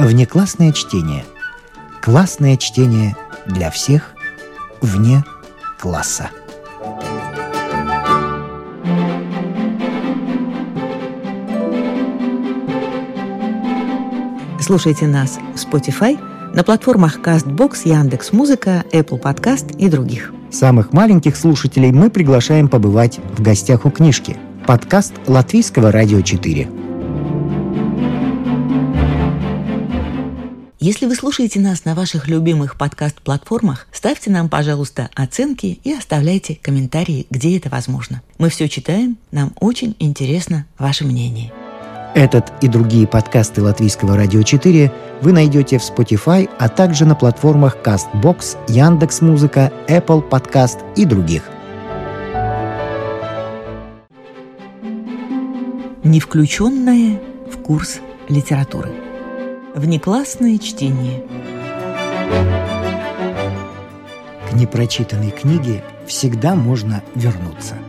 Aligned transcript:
Внеклассное 0.00 0.72
чтение. 0.72 1.26
Классное 2.00 2.56
чтение 2.56 3.14
для 3.44 3.70
всех 3.70 4.14
вне 4.80 5.22
класса. 5.78 6.30
Слушайте 14.58 15.06
нас 15.06 15.38
в 15.54 15.56
Spotify, 15.56 16.18
на 16.54 16.64
платформах 16.64 17.18
CastBox, 17.18 17.80
Яндекс.Музыка, 17.84 18.84
Apple 18.92 19.20
Podcast 19.20 19.76
и 19.76 19.90
других. 19.90 20.32
Самых 20.50 20.94
маленьких 20.94 21.36
слушателей 21.36 21.92
мы 21.92 22.08
приглашаем 22.08 22.68
побывать 22.68 23.20
в 23.36 23.42
гостях 23.42 23.84
у 23.84 23.90
книжки. 23.90 24.38
Подкаст 24.66 25.12
Латвийского 25.26 25.92
радио 25.92 26.22
4. 26.22 26.79
Если 30.82 31.04
вы 31.04 31.14
слушаете 31.14 31.60
нас 31.60 31.84
на 31.84 31.94
ваших 31.94 32.26
любимых 32.26 32.78
подкаст-платформах, 32.78 33.86
ставьте 33.92 34.30
нам, 34.30 34.48
пожалуйста, 34.48 35.10
оценки 35.14 35.78
и 35.84 35.92
оставляйте 35.92 36.58
комментарии, 36.62 37.26
где 37.28 37.58
это 37.58 37.68
возможно. 37.68 38.22
Мы 38.38 38.48
все 38.48 38.66
читаем, 38.66 39.18
нам 39.30 39.52
очень 39.60 39.94
интересно 39.98 40.64
ваше 40.78 41.04
мнение. 41.04 41.52
Этот 42.14 42.50
и 42.62 42.68
другие 42.68 43.06
подкасты 43.06 43.60
Латвийского 43.60 44.16
радио 44.16 44.42
4 44.42 44.90
вы 45.20 45.32
найдете 45.32 45.76
в 45.76 45.82
Spotify, 45.82 46.48
а 46.58 46.70
также 46.70 47.04
на 47.04 47.14
платформах 47.14 47.76
CastBox, 47.84 48.56
Яндекс.Музыка, 48.68 49.70
Apple 49.86 50.26
Podcast 50.26 50.78
и 50.96 51.04
других. 51.04 51.42
Не 56.04 56.20
включенное 56.20 57.20
в 57.52 57.58
курс 57.58 58.00
литературы. 58.30 59.09
Внеклассное 59.74 60.58
чтение. 60.58 61.24
К 64.50 64.52
непрочитанной 64.54 65.30
книге 65.30 65.82
всегда 66.06 66.54
можно 66.54 67.02
вернуться– 67.14 67.76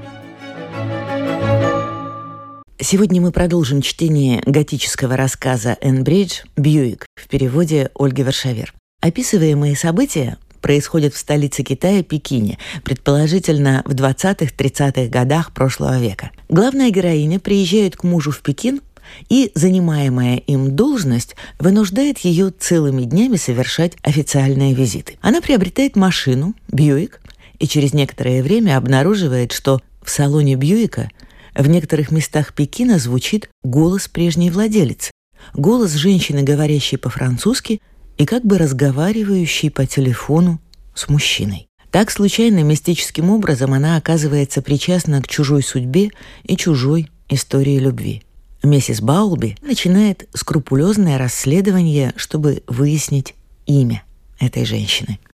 Сегодня 2.84 3.22
мы 3.22 3.32
продолжим 3.32 3.84
чтение 3.84 4.42
готического 4.44 5.16
рассказа 5.16 5.78
«Энн 5.82 6.04
Бридж» 6.04 6.40
«Бьюик» 6.58 7.06
в 7.16 7.28
переводе 7.28 7.92
Ольги 7.94 8.24
Вершавер. 8.24 8.74
Описываемые 9.02 9.76
события 9.76 10.40
происходят 10.62 11.14
в 11.14 11.18
столице 11.20 11.62
Китая, 11.62 12.02
Пекине, 12.02 12.58
предположительно 12.84 13.84
в 13.86 13.94
20-30-х 13.94 15.09
годах 15.09 15.54
прошлого 15.54 16.00
века. 16.00 16.32
Главная 16.50 16.90
героиня 16.90 17.40
приезжает 17.40 17.96
к 17.96 18.04
мужу 18.04 18.32
в 18.32 18.42
Пекин, 18.42 18.82
и 19.30 19.52
занимаемая 19.56 20.38
им 20.38 20.76
должность 20.76 21.36
вынуждает 21.59 22.20
ее 22.20 22.52
целыми 22.52 23.04
днями 23.04 23.38
совершать 23.38 23.94
официальные 24.02 24.73
визиты. 24.73 25.18
Она 25.22 25.42
приобретает 25.42 25.95
машину, 25.95 26.56
Бьюик, 26.72 27.22
и 27.59 27.68
через 27.68 27.94
некоторое 27.94 28.42
время 28.42 28.78
обнаруживает, 28.78 29.52
что 29.52 29.81
в 30.03 30.09
салоне 30.09 30.56
Бьюика– 30.56 31.09
в 31.56 31.68
некоторых 31.68 32.12
местах 32.12 32.53
Пекина 32.53 32.98
звучит 32.98 33.50
голос 33.64 34.08
прежней 34.08 34.50
владелицы. 34.50 35.12
Голос 35.53 35.94
женщины, 35.94 36.44
говорящей 36.44 36.98
по-французски 36.98 37.81
и 38.18 38.25
как 38.25 38.46
бы 38.46 38.58
разговаривающей 38.58 39.70
по 39.70 39.86
телефону 39.86 40.62
с 40.94 41.09
мужчиной. 41.09 41.68
Так 41.90 42.09
случайно 42.09 42.64
мистическим 42.64 43.30
образом 43.30 43.73
она 43.73 43.98
оказывается 43.98 44.62
причастна 44.62 45.22
к 45.22 45.28
чужой 45.28 45.62
судьбе 45.62 46.12
и 46.44 46.56
чужой 46.56 47.09
истории 47.28 47.80
любви. 47.80 48.23
Миссис 48.64 49.02
Баулби 49.02 49.58
начинает 49.62 50.30
скрупулезное 50.34 51.17
расследование, 51.17 52.14
чтобы 52.16 52.64
выяснить 52.68 53.36
имя 53.66 54.03
этой 54.40 54.66
женщины– 54.66 55.20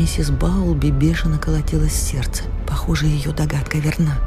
миссис 0.00 0.30
Баулби 0.30 0.90
бешено 0.90 1.38
колотилось 1.38 1.92
сердце. 1.92 2.44
Похоже, 2.66 3.06
ее 3.06 3.32
догадка 3.32 3.78
верна. 3.78 4.18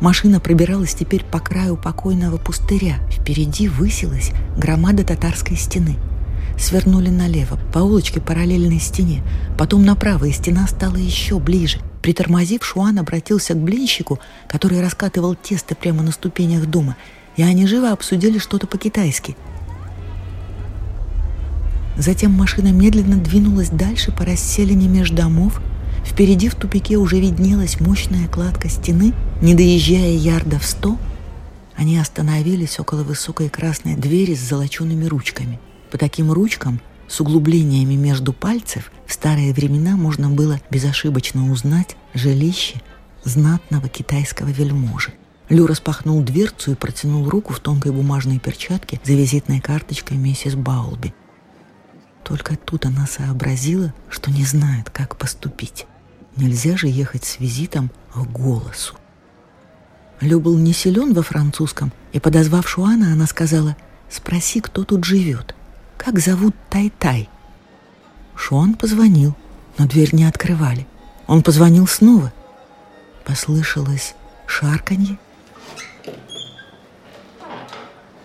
Машина 0.00 0.40
пробиралась 0.40 0.94
теперь 0.94 1.24
по 1.24 1.38
краю 1.38 1.76
покойного 1.76 2.36
пустыря. 2.36 2.98
Впереди 3.10 3.68
высилась 3.68 4.32
громада 4.56 5.04
татарской 5.04 5.56
стены. 5.56 5.96
Свернули 6.58 7.10
налево, 7.10 7.58
по 7.72 7.78
улочке 7.78 8.20
параллельной 8.20 8.80
стене. 8.80 9.22
Потом 9.58 9.84
направо, 9.84 10.26
и 10.26 10.32
стена 10.32 10.66
стала 10.66 10.96
еще 10.96 11.38
ближе. 11.38 11.78
Притормозив, 12.02 12.64
Шуан 12.64 12.98
обратился 12.98 13.54
к 13.54 13.58
блинщику, 13.62 14.20
который 14.48 14.80
раскатывал 14.80 15.34
тесто 15.34 15.74
прямо 15.74 16.02
на 16.02 16.12
ступенях 16.12 16.66
дома, 16.66 16.96
и 17.36 17.42
они 17.42 17.66
живо 17.66 17.92
обсудили 17.92 18.38
что-то 18.38 18.66
по-китайски– 18.66 19.36
Затем 21.96 22.32
машина 22.32 22.72
медленно 22.72 23.16
двинулась 23.16 23.70
дальше 23.70 24.10
по 24.10 24.24
расселине 24.24 24.88
меж 24.88 25.10
домов. 25.10 25.60
Впереди 26.04 26.48
в 26.48 26.54
тупике 26.54 26.96
уже 26.96 27.18
виднелась 27.18 27.80
мощная 27.80 28.28
кладка 28.28 28.68
стены. 28.68 29.14
Не 29.40 29.54
доезжая 29.54 30.12
ярдов 30.12 30.64
сто, 30.64 30.98
они 31.76 31.98
остановились 31.98 32.78
около 32.78 33.02
высокой 33.02 33.48
красной 33.48 33.96
двери 33.96 34.34
с 34.34 34.40
золочеными 34.40 35.06
ручками. 35.06 35.58
По 35.90 35.98
таким 35.98 36.30
ручкам 36.30 36.80
с 37.08 37.20
углублениями 37.20 37.94
между 37.94 38.32
пальцев 38.32 38.92
в 39.06 39.12
старые 39.12 39.52
времена 39.52 39.96
можно 39.96 40.28
было 40.28 40.60
безошибочно 40.70 41.50
узнать 41.50 41.96
жилище 42.14 42.80
знатного 43.24 43.88
китайского 43.88 44.48
вельможи. 44.48 45.12
Лю 45.48 45.66
распахнул 45.66 46.22
дверцу 46.22 46.72
и 46.72 46.74
протянул 46.74 47.28
руку 47.28 47.52
в 47.52 47.60
тонкой 47.60 47.92
бумажной 47.92 48.38
перчатке 48.38 49.00
за 49.04 49.12
визитной 49.12 49.60
карточкой 49.60 50.16
миссис 50.16 50.54
Баулби– 50.54 51.12
только 52.24 52.56
тут 52.56 52.86
она 52.86 53.06
сообразила, 53.06 53.92
что 54.08 54.30
не 54.30 54.44
знает, 54.44 54.88
как 54.90 55.16
поступить. 55.16 55.86
Нельзя 56.36 56.76
же 56.76 56.88
ехать 56.88 57.24
с 57.24 57.38
визитом 57.38 57.90
к 58.12 58.18
голосу. 58.26 58.94
Лю 60.20 60.40
был 60.40 60.56
не 60.58 60.72
силен 60.72 61.12
во 61.12 61.22
французском, 61.22 61.92
и, 62.12 62.20
подозвав 62.20 62.68
Шуана, 62.68 63.12
она 63.12 63.26
сказала, 63.26 63.76
«Спроси, 64.10 64.60
кто 64.60 64.84
тут 64.84 65.04
живет. 65.04 65.54
Как 65.96 66.18
зовут 66.18 66.54
Тай-Тай?» 66.70 67.28
Шуан 68.36 68.74
позвонил, 68.74 69.36
но 69.78 69.86
дверь 69.86 70.14
не 70.14 70.24
открывали. 70.24 70.86
Он 71.26 71.42
позвонил 71.42 71.86
снова. 71.86 72.32
Послышалось 73.24 74.14
шарканье. 74.46 75.18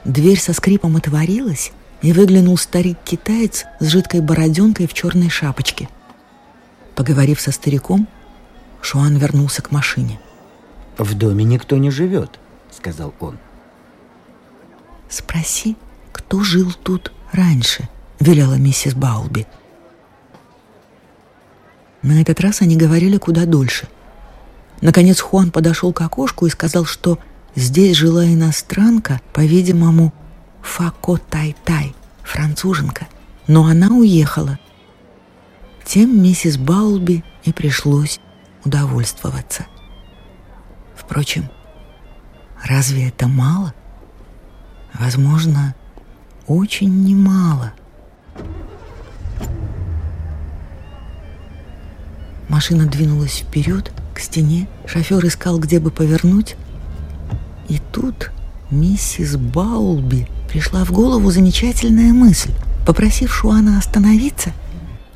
Дверь 0.04 0.40
со 0.40 0.54
скрипом 0.54 0.96
отворилась, 0.96 1.72
и 2.02 2.14
выглянул 2.14 2.58
старик-китаец 2.58 3.66
с 3.80 3.88
жидкой 3.88 4.22
бороденкой 4.22 4.88
в 4.88 4.94
черной 4.94 5.30
шапочке. 5.30 5.90
Поговорив 7.00 7.40
со 7.40 7.54
стариком, 7.54 8.10
Шуан 8.82 9.16
вернулся 9.16 9.62
к 9.62 9.72
машине. 9.72 10.20
«В 10.98 11.14
доме 11.14 11.46
никто 11.46 11.78
не 11.78 11.92
живет»,— 11.92 12.38
сказал 12.78 13.14
он. 13.22 13.38
«Спроси, 15.08 15.78
кто 16.12 16.44
жил 16.44 16.74
тут 16.74 17.14
раньше»,— 17.32 17.88
велела 18.20 18.56
миссис 18.56 18.96
Баулби. 18.96 19.48
На 22.02 22.20
этот 22.20 22.42
раз 22.42 22.62
они 22.62 22.76
говорили 22.76 23.16
куда 23.16 23.46
дольше. 23.46 23.88
Наконец 24.82 25.22
Хуан 25.22 25.52
подошел 25.52 25.94
к 25.94 26.02
окошку 26.02 26.48
и 26.48 26.50
сказал, 26.50 26.84
что 26.84 27.18
здесь 27.56 27.96
жила 27.96 28.26
иностранка, 28.26 29.22
по-видимому, 29.32 30.14
Фако 30.62 31.16
Тай-Тай, 31.16 31.96
француженка, 32.24 33.08
но 33.48 33.68
она 33.68 33.88
уехала. 33.88 34.60
Тем 35.90 36.22
миссис 36.22 36.58
Баулби 36.58 37.24
и 37.44 37.52
пришлось 37.52 38.20
удовольствоваться. 38.64 39.66
Впрочем, 40.96 41.50
разве 42.64 43.08
это 43.08 43.28
мало? 43.28 43.74
Возможно, 44.94 45.74
очень 46.46 47.04
немало. 47.06 47.74
Машина 52.50 52.86
двинулась 52.86 53.40
вперед, 53.40 53.92
к 54.14 54.20
стене. 54.20 54.68
Шофер 54.86 55.26
искал, 55.26 55.58
где 55.58 55.80
бы 55.80 55.90
повернуть. 55.90 56.56
И 57.68 57.80
тут 57.92 58.32
миссис 58.70 59.38
Баулби– 59.38 60.28
пришла 60.50 60.84
в 60.84 60.92
голову 60.92 61.32
замечательная 61.32 62.12
мысль. 62.12 62.52
Попросив 62.86 63.34
Шуана 63.34 63.78
остановиться, 63.78 64.52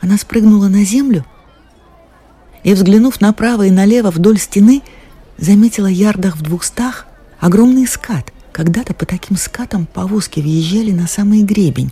она 0.03 0.17
спрыгнула 0.17 0.67
на 0.67 0.83
землю 0.83 1.25
и, 2.65 2.73
взглянув 2.73 3.21
направо 3.21 3.67
и 3.67 3.71
налево 3.71 4.11
вдоль 4.11 4.37
стены, 4.37 4.81
заметила 5.37 5.87
ярдах 5.87 6.35
в 6.35 6.41
двухстах 6.41 7.07
огромный 7.39 7.87
скат. 7.87 8.33
Когда-то 8.51 8.93
по 8.93 9.05
таким 9.05 9.37
скатам 9.37 9.85
повозки 9.85 10.41
въезжали 10.41 10.91
на 10.91 11.07
самый 11.07 11.41
гребень. 11.41 11.91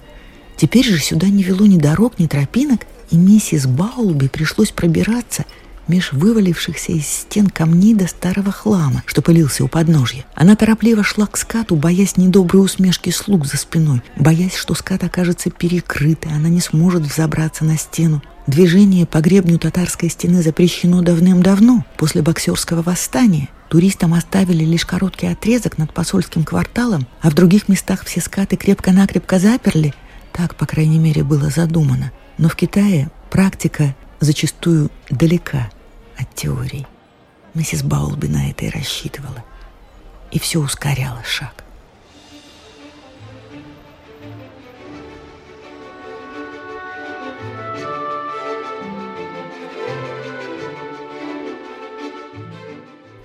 Теперь 0.57 0.83
же 0.83 0.99
сюда 0.99 1.27
не 1.27 1.41
вело 1.41 1.65
ни 1.65 1.77
дорог, 1.77 2.19
ни 2.19 2.27
тропинок, 2.27 2.81
и 3.11 3.15
миссис 3.15 3.65
Баулби 3.65 4.27
пришлось 4.27 4.71
пробираться 4.71 5.45
меж 5.91 6.13
вывалившихся 6.13 6.93
из 6.93 7.05
стен 7.05 7.47
камней 7.47 7.93
до 7.93 8.07
старого 8.07 8.51
хлама, 8.51 9.03
что 9.05 9.21
пылился 9.21 9.65
у 9.65 9.67
подножья. 9.67 10.23
Она 10.35 10.55
торопливо 10.55 11.03
шла 11.03 11.27
к 11.27 11.35
скату, 11.35 11.75
боясь 11.75 12.15
недоброй 12.15 12.63
усмешки 12.63 13.09
слуг 13.09 13.45
за 13.45 13.57
спиной, 13.57 14.01
боясь, 14.15 14.55
что 14.55 14.73
скат 14.73 15.03
окажется 15.03 15.49
перекрыт, 15.49 16.25
и 16.25 16.29
она 16.29 16.47
не 16.47 16.61
сможет 16.61 17.03
взобраться 17.03 17.65
на 17.65 17.77
стену. 17.77 18.23
Движение 18.47 19.05
по 19.05 19.19
гребню 19.19 19.59
татарской 19.59 20.09
стены 20.09 20.41
запрещено 20.41 21.01
давным-давно, 21.01 21.85
после 21.97 22.21
боксерского 22.21 22.81
восстания. 22.81 23.49
Туристам 23.69 24.13
оставили 24.13 24.63
лишь 24.63 24.85
короткий 24.85 25.27
отрезок 25.27 25.77
над 25.77 25.93
посольским 25.93 26.45
кварталом, 26.45 27.05
а 27.21 27.29
в 27.29 27.33
других 27.33 27.67
местах 27.67 28.05
все 28.05 28.21
скаты 28.21 28.55
крепко-накрепко 28.55 29.39
заперли. 29.39 29.93
Так, 30.31 30.55
по 30.55 30.65
крайней 30.65 30.99
мере, 30.99 31.23
было 31.23 31.49
задумано. 31.49 32.11
Но 32.37 32.47
в 32.47 32.55
Китае 32.55 33.11
практика 33.29 33.93
зачастую 34.21 34.89
далека 35.09 35.69
от 36.21 36.35
теорий. 36.35 36.85
Миссис 37.53 37.83
Баулби 37.83 38.27
на 38.27 38.49
это 38.49 38.65
и 38.65 38.69
рассчитывала. 38.69 39.43
И 40.31 40.39
все 40.39 40.59
ускоряло 40.59 41.21
шаг. 41.23 41.63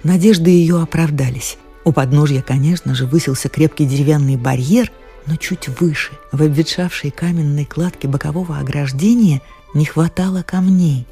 Надежды 0.03 0.51
ее 0.51 0.81
оправдались. 0.81 1.59
У 1.85 1.93
подножья, 1.93 2.41
конечно 2.41 2.95
же, 2.95 3.07
высился 3.07 3.49
крепкий 3.49 3.87
деревянный 3.87 4.37
барьер, 4.37 4.93
но 5.27 5.37
чуть 5.37 5.69
выше, 5.69 6.13
в 6.31 6.43
обветшавшей 6.43 7.11
каменной 7.11 7.65
кладке 7.65 8.07
бокового 8.07 8.59
ограждения, 8.59 9.43
не 9.75 9.85
хватало 9.85 10.45
камней, 10.45 11.07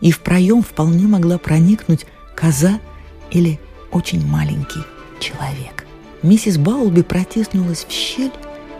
и 0.00 0.10
в 0.10 0.20
проем 0.20 0.62
вполне 0.62 1.06
могла 1.06 1.38
проникнуть 1.38 2.06
коза 2.34 2.80
или 3.30 3.60
очень 3.92 4.26
маленький 4.26 4.82
человек. 5.18 5.86
Миссис 6.22 6.58
Баулби 6.58 7.02
протиснулась 7.02 7.86
в 7.88 7.92
щель 7.92 8.32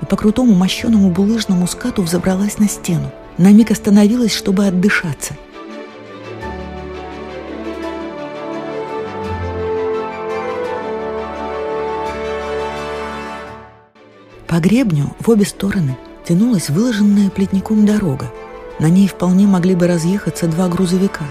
и 0.03 0.05
по 0.05 0.17
крутому 0.17 0.55
мощеному 0.55 1.11
булыжному 1.11 1.67
скату 1.67 2.03
взобралась 2.03 2.59
на 2.59 2.69
стену. 2.69 3.11
На 3.39 3.53
миг 3.53 3.71
остановилась, 3.71 4.35
чтобы 4.35 4.67
отдышаться. 4.67 5.35
По 14.47 14.59
гребню 14.59 15.15
в 15.21 15.31
обе 15.31 15.45
стороны 15.45 15.97
тянулась 16.27 16.71
выложенная 16.71 17.31
плетником 17.31 17.87
дорога, 17.87 18.33
на 18.81 18.89
ней 18.89 19.07
вполне 19.07 19.47
могли 19.47 19.75
бы 19.75 19.87
разъехаться 19.87 20.49
два 20.49 20.67
грузовика. 20.69 21.27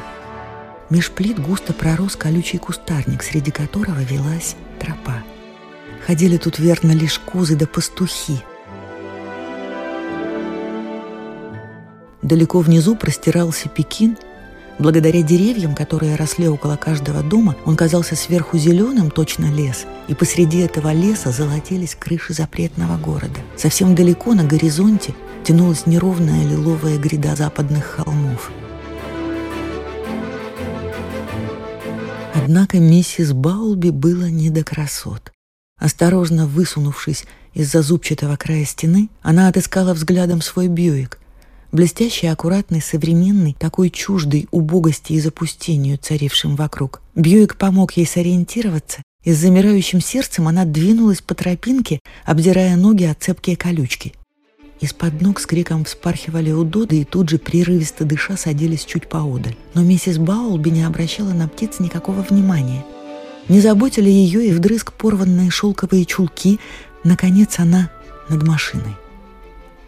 Меж 0.91 1.11
плит 1.11 1.39
густо 1.39 1.73
пророс 1.73 2.15
колючий 2.15 2.59
кустарник, 2.59 3.23
среди 3.23 3.49
которого 3.49 3.99
велась 4.01 4.55
тропа. 4.79 5.23
Ходили 6.05 6.37
тут 6.37 6.59
верно 6.59 6.91
лишь 6.91 7.17
козы 7.19 7.55
да 7.55 7.65
пастухи. 7.65 8.43
Далеко 12.21 12.59
внизу 12.59 12.95
простирался 12.95 13.67
Пекин. 13.67 14.15
Благодаря 14.79 15.21
деревьям, 15.23 15.75
которые 15.75 16.15
росли 16.15 16.47
около 16.47 16.77
каждого 16.77 17.21
дома, 17.21 17.57
он 17.65 17.75
казался 17.75 18.15
сверху 18.15 18.57
зеленым, 18.57 19.11
точно 19.11 19.53
лес, 19.53 19.85
и 20.07 20.13
посреди 20.13 20.59
этого 20.59 20.93
леса 20.93 21.31
золотились 21.31 21.95
крыши 21.95 22.33
запретного 22.33 22.97
города. 22.97 23.41
Совсем 23.57 23.93
далеко 23.93 24.33
на 24.33 24.45
горизонте 24.45 25.13
тянулась 25.43 25.85
неровная 25.85 26.45
лиловая 26.45 26.97
гряда 26.97 27.35
западных 27.35 27.83
холмов. 27.83 28.51
Однако 32.33 32.79
миссис 32.79 33.33
Баулби 33.33 33.89
было 33.89 34.29
не 34.29 34.49
до 34.49 34.63
красот. 34.63 35.33
Осторожно 35.77 36.47
высунувшись 36.47 37.25
из-за 37.53 37.81
зубчатого 37.81 38.37
края 38.37 38.63
стены, 38.63 39.09
она 39.21 39.49
отыскала 39.49 39.93
взглядом 39.93 40.41
свой 40.41 40.67
Бьюик. 40.67 41.18
Блестящий, 41.71 42.25
аккуратный, 42.25 42.81
современный, 42.81 43.55
такой 43.57 43.91
чуждый 43.91 44.47
убогости 44.49 45.13
и 45.13 45.19
запустению, 45.19 45.99
царившим 45.99 46.55
вокруг. 46.55 47.01
Бьюик 47.13 47.57
помог 47.57 47.91
ей 47.93 48.07
сориентироваться, 48.07 49.03
и 49.23 49.33
с 49.33 49.37
замирающим 49.37 50.01
сердцем 50.01 50.47
она 50.47 50.65
двинулась 50.65 51.21
по 51.21 51.35
тропинке, 51.35 51.99
обдирая 52.25 52.75
ноги 52.75 53.03
от 53.03 53.21
цепкие 53.21 53.55
колючки. 53.55 54.13
Из-под 54.81 55.21
ног 55.21 55.39
с 55.39 55.45
криком 55.45 55.83
вспархивали 55.83 56.51
удоды 56.51 57.01
и 57.01 57.03
тут 57.03 57.29
же, 57.29 57.37
прерывисто 57.37 58.05
дыша, 58.05 58.35
садились 58.37 58.85
чуть 58.85 59.07
поодаль. 59.07 59.55
Но 59.75 59.83
миссис 59.83 60.17
Баулби 60.17 60.69
не 60.69 60.83
обращала 60.83 61.33
на 61.33 61.47
птиц 61.47 61.79
никакого 61.79 62.21
внимания. 62.21 62.83
Не 63.47 63.59
заботили 63.59 64.09
ее 64.09 64.47
и 64.47 64.51
вдрызг 64.53 64.93
порванные 64.93 65.51
шелковые 65.51 66.05
чулки. 66.05 66.59
Наконец 67.03 67.59
она 67.59 67.91
над 68.29 68.47
машиной. 68.47 68.95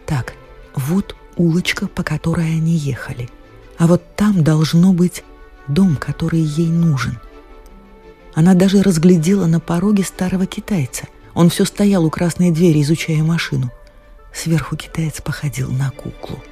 Так, 0.04 0.34
вот 0.74 1.16
улочка, 1.36 1.86
по 1.86 2.02
которой 2.02 2.46
они 2.46 2.76
ехали. 2.76 3.28
А 3.78 3.86
вот 3.86 4.02
там 4.16 4.44
должно 4.44 4.92
быть 4.92 5.24
дом, 5.68 5.96
который 5.96 6.40
ей 6.40 6.68
нужен. 6.68 7.18
Она 8.34 8.54
даже 8.54 8.82
разглядела 8.82 9.46
на 9.46 9.60
пороге 9.60 10.04
старого 10.04 10.46
китайца. 10.46 11.06
Он 11.34 11.50
все 11.50 11.64
стоял 11.64 12.04
у 12.04 12.10
красной 12.10 12.50
двери, 12.50 12.82
изучая 12.82 13.22
машину– 13.22 13.70
Сверху 14.32 14.76
китаец 14.76 15.20
походил 15.20 15.70
на 15.70 15.90
куклу. 15.90 16.42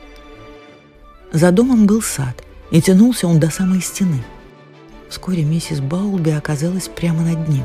За 1.32 1.50
домом 1.50 1.86
был 1.86 2.02
сад, 2.02 2.44
и 2.70 2.80
тянулся 2.82 3.26
он 3.26 3.40
до 3.40 3.50
самой 3.50 3.80
стены. 3.80 4.22
Вскоре 5.08 5.44
миссис 5.44 5.80
Баулби 5.80 6.30
оказалась 6.30 6.88
прямо 6.88 7.22
над 7.22 7.48
ним. 7.48 7.64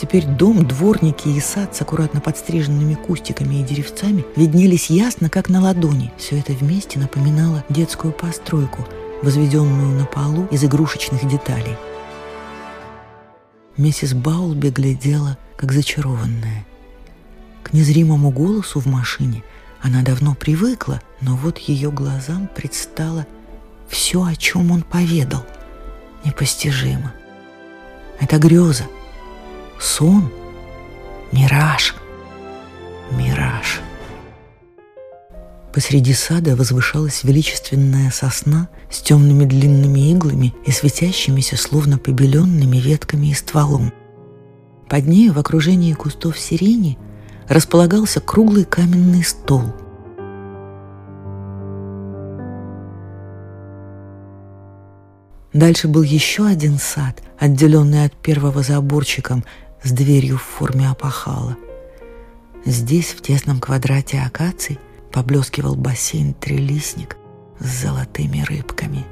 Теперь 0.00 0.26
дом, 0.26 0.66
дворники 0.66 1.28
и 1.28 1.40
сад 1.40 1.74
с 1.74 1.80
аккуратно 1.80 2.20
подстриженными 2.20 2.94
кустиками 2.94 3.56
и 3.56 3.62
деревцами 3.62 4.24
виднелись 4.36 4.90
ясно, 4.90 5.30
как 5.30 5.48
на 5.48 5.62
ладони. 5.62 6.12
Все 6.18 6.38
это 6.38 6.52
вместе 6.52 6.98
напоминало 6.98 7.64
детскую 7.68 8.12
постройку, 8.12 8.86
возведенную 9.22 9.98
на 9.98 10.04
полу 10.04 10.46
из 10.50 10.62
игрушечных 10.64 11.26
деталей. 11.26 11.76
Миссис 13.76 14.12
Баулби 14.12 14.68
глядела, 14.68 15.38
как 15.56 15.72
зачарованная– 15.72 16.66
к 17.66 17.72
незримому 17.72 18.30
голосу 18.30 18.78
в 18.78 18.86
машине 18.86 19.42
она 19.82 20.02
давно 20.02 20.36
привыкла, 20.36 21.00
но 21.20 21.34
вот 21.34 21.58
ее 21.58 21.90
глазам 21.90 22.46
предстало 22.46 23.26
все, 23.88 24.22
о 24.22 24.36
чем 24.36 24.70
он 24.70 24.82
поведал. 24.82 25.44
Непостижимо. 26.24 27.12
Это 28.20 28.38
греза, 28.38 28.84
сон, 29.80 30.30
мираж, 31.32 31.94
мираж. 33.10 33.80
Посреди 35.72 36.14
сада 36.14 36.56
возвышалась 36.56 37.22
величественная 37.22 38.10
сосна 38.10 38.68
с 38.90 39.02
темными 39.02 39.44
длинными 39.44 40.10
иглами 40.10 40.54
и 40.64 40.70
светящимися, 40.70 41.58
словно 41.58 41.98
побеленными 41.98 42.78
ветками 42.78 43.26
и 43.26 43.34
стволом. 43.34 43.92
Под 44.88 45.06
нею 45.06 45.34
в 45.34 45.38
окружении 45.38 45.92
кустов 45.92 46.38
сирени 46.38 46.96
располагался 47.46 48.20
круглый 48.20 48.64
каменный 48.64 49.22
стол. 49.22 49.64
Дальше 55.52 55.88
был 55.88 56.02
еще 56.02 56.46
один 56.46 56.78
сад, 56.78 57.22
отделенный 57.38 58.04
от 58.04 58.12
первого 58.14 58.62
заборчиком 58.62 59.44
с 59.82 59.92
дверью 59.92 60.38
в 60.38 60.42
форме 60.42 60.90
опахала. 60.90 61.56
Здесь, 62.64 63.12
в 63.12 63.22
тесном 63.22 63.60
квадрате 63.60 64.18
акаций, 64.18 64.78
поблескивал 65.12 65.76
бассейн-трелисник 65.76 67.16
с 67.60 67.82
золотыми 67.82 68.42
рыбками. 68.42 69.06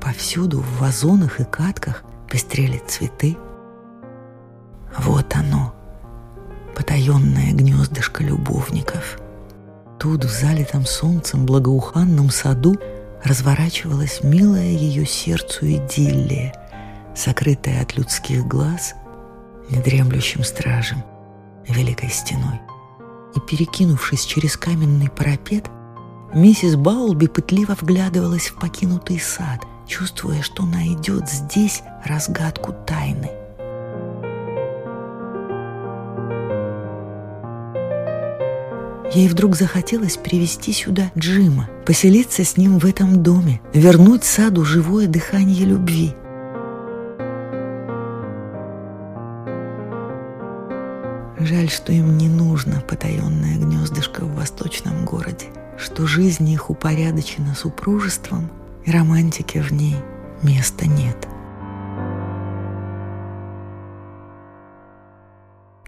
Повсюду 0.00 0.60
в 0.60 0.80
вазонах 0.80 1.40
и 1.40 1.44
катках 1.44 2.02
пестрели 2.28 2.82
цветы. 2.86 3.36
Вот 4.98 5.34
оно, 5.36 5.74
потаенное 6.74 7.52
гнездышко 7.52 8.24
любовников. 8.24 9.20
Тут, 9.98 10.24
в 10.24 10.28
залитом 10.28 10.86
солнцем 10.86 11.46
благоуханном 11.46 12.30
саду, 12.30 12.76
разворачивалась 13.24 14.20
милая 14.22 14.70
ее 14.70 15.06
сердцу 15.06 15.66
идиллия, 15.66 16.54
сокрытая 17.14 17.82
от 17.82 17.96
людских 17.96 18.46
глаз 18.46 18.94
недремлющим 19.68 20.42
стражем, 20.44 21.02
великой 21.68 22.10
стеной. 22.10 22.60
И, 23.34 23.40
перекинувшись 23.40 24.24
через 24.24 24.56
каменный 24.56 25.08
парапет, 25.08 25.70
миссис 26.34 26.76
Баулби 26.76 27.26
пытливо 27.26 27.76
вглядывалась 27.80 28.48
в 28.48 28.58
покинутый 28.58 29.20
сад, 29.20 29.64
чувствуя, 29.86 30.42
что 30.42 30.64
найдет 30.64 31.28
здесь 31.28 31.82
разгадку 32.04 32.72
тайны. 32.86 33.39
Ей 39.12 39.28
вдруг 39.28 39.56
захотелось 39.56 40.16
привести 40.16 40.72
сюда 40.72 41.10
Джима, 41.18 41.68
поселиться 41.84 42.44
с 42.44 42.56
ним 42.56 42.78
в 42.78 42.86
этом 42.86 43.24
доме, 43.24 43.60
вернуть 43.74 44.22
саду 44.22 44.64
живое 44.64 45.08
дыхание 45.08 45.64
любви. 45.64 46.14
Жаль, 51.40 51.70
что 51.70 51.92
им 51.92 52.18
не 52.18 52.28
нужно 52.28 52.82
потаенное 52.82 53.56
гнездышко 53.56 54.24
в 54.24 54.36
восточном 54.36 55.04
городе, 55.04 55.46
что 55.76 56.06
жизнь 56.06 56.48
их 56.48 56.70
упорядочена 56.70 57.56
супружеством, 57.56 58.48
и 58.84 58.92
романтики 58.92 59.58
в 59.58 59.72
ней 59.72 59.96
места 60.42 60.86
нет. 60.86 61.16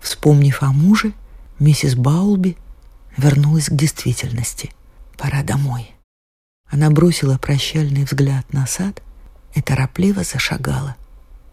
Вспомнив 0.00 0.60
о 0.62 0.72
муже, 0.72 1.12
миссис 1.60 1.94
Баулби 1.94 2.56
вернулась 3.16 3.68
к 3.68 3.74
действительности. 3.74 4.72
Пора 5.16 5.42
домой. 5.42 5.92
Она 6.70 6.90
бросила 6.90 7.38
прощальный 7.38 8.04
взгляд 8.04 8.52
на 8.52 8.66
сад 8.66 9.02
и 9.54 9.60
торопливо 9.60 10.24
зашагала 10.24 10.96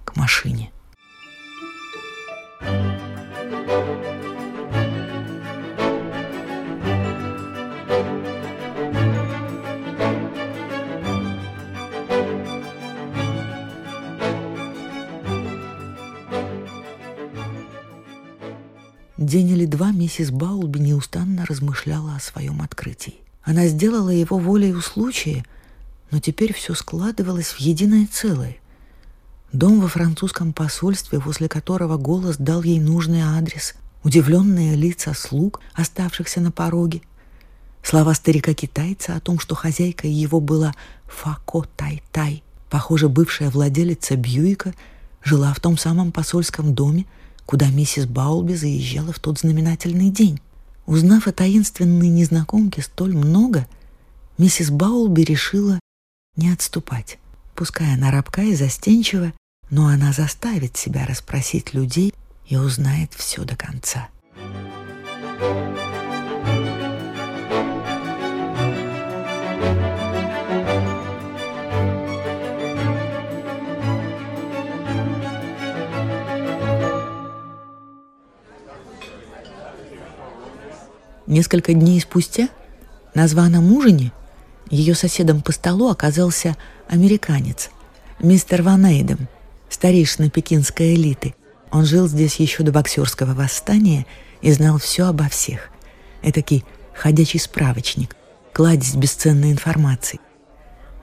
к 0.05 0.15
машине. 0.15 0.71
День 19.29 19.49
или 19.51 19.67
два 19.67 19.91
миссис 19.91 20.31
Баулби 20.31 20.79
неустанно 20.79 21.45
размышляла 21.45 22.15
о 22.15 22.19
своем 22.19 22.63
открытии. 22.63 23.13
Она 23.43 23.67
сделала 23.67 24.09
его 24.09 24.39
волею 24.39 24.81
случая, 24.81 25.45
но 26.09 26.19
теперь 26.19 26.51
все 26.51 26.73
складывалось 26.73 27.49
в 27.49 27.59
единое 27.59 28.07
целое. 28.11 28.57
Дом 29.53 29.81
во 29.81 29.87
французском 29.87 30.51
посольстве, 30.51 31.19
возле 31.19 31.47
которого 31.47 31.97
голос 31.97 32.37
дал 32.37 32.63
ей 32.63 32.79
нужный 32.79 33.21
адрес, 33.21 33.75
удивленные 34.03 34.75
лица 34.75 35.13
слуг, 35.13 35.61
оставшихся 35.75 36.41
на 36.41 36.51
пороге, 36.51 37.03
слова 37.83 38.15
старика-китайца 38.15 39.15
о 39.15 39.19
том, 39.19 39.37
что 39.37 39.53
хозяйкой 39.53 40.09
его 40.09 40.39
была 40.39 40.73
Фако 41.05 41.67
Тай-Тай, 41.77 42.41
похоже, 42.71 43.09
бывшая 43.09 43.51
владелица 43.51 44.15
Бьюика, 44.15 44.73
жила 45.23 45.53
в 45.53 45.59
том 45.59 45.77
самом 45.77 46.11
посольском 46.11 46.73
доме, 46.73 47.05
куда 47.49 47.67
миссис 47.71 48.05
Баулби 48.05 48.53
заезжала 48.53 49.11
в 49.11 49.17
тот 49.17 49.39
знаменательный 49.39 50.11
день. 50.11 50.39
Узнав 50.85 51.27
о 51.27 51.31
таинственной 51.31 52.07
незнакомке 52.07 52.83
столь 52.83 53.15
много, 53.15 53.65
миссис 54.37 54.69
Баулби 54.69 55.23
решила 55.23 55.79
не 56.35 56.53
отступать. 56.53 57.17
Пускай 57.55 57.95
она 57.95 58.11
рабка 58.11 58.43
и 58.43 58.53
застенчива, 58.53 59.33
но 59.71 59.87
она 59.87 60.13
заставит 60.13 60.77
себя 60.77 61.07
расспросить 61.07 61.73
людей 61.73 62.13
и 62.45 62.55
узнает 62.55 63.15
все 63.15 63.43
до 63.43 63.55
конца. 63.55 64.09
thank 64.35 64.67
you 64.67 64.68
Несколько 81.29 81.73
дней 81.73 82.01
спустя 82.01 82.49
на 83.13 83.27
званом 83.27 83.71
ужине 83.71 84.11
ее 84.71 84.95
соседом 84.95 85.43
по 85.43 85.51
столу 85.51 85.89
оказался 85.89 86.57
американец, 86.87 87.69
мистер 88.19 88.63
Ван 88.63 88.87
Эйдем, 88.87 89.27
старейшина 89.69 90.31
пекинской 90.31 90.95
элиты. 90.95 91.35
Он 91.69 91.85
жил 91.85 92.07
здесь 92.07 92.37
еще 92.37 92.63
до 92.63 92.71
боксерского 92.71 93.35
восстания 93.35 94.07
и 94.41 94.51
знал 94.51 94.79
все 94.79 95.05
обо 95.05 95.29
всех. 95.29 95.69
Этакий 96.23 96.65
ходячий 96.95 97.39
справочник, 97.39 98.15
кладезь 98.51 98.95
бесценной 98.95 99.51
информации. 99.51 100.19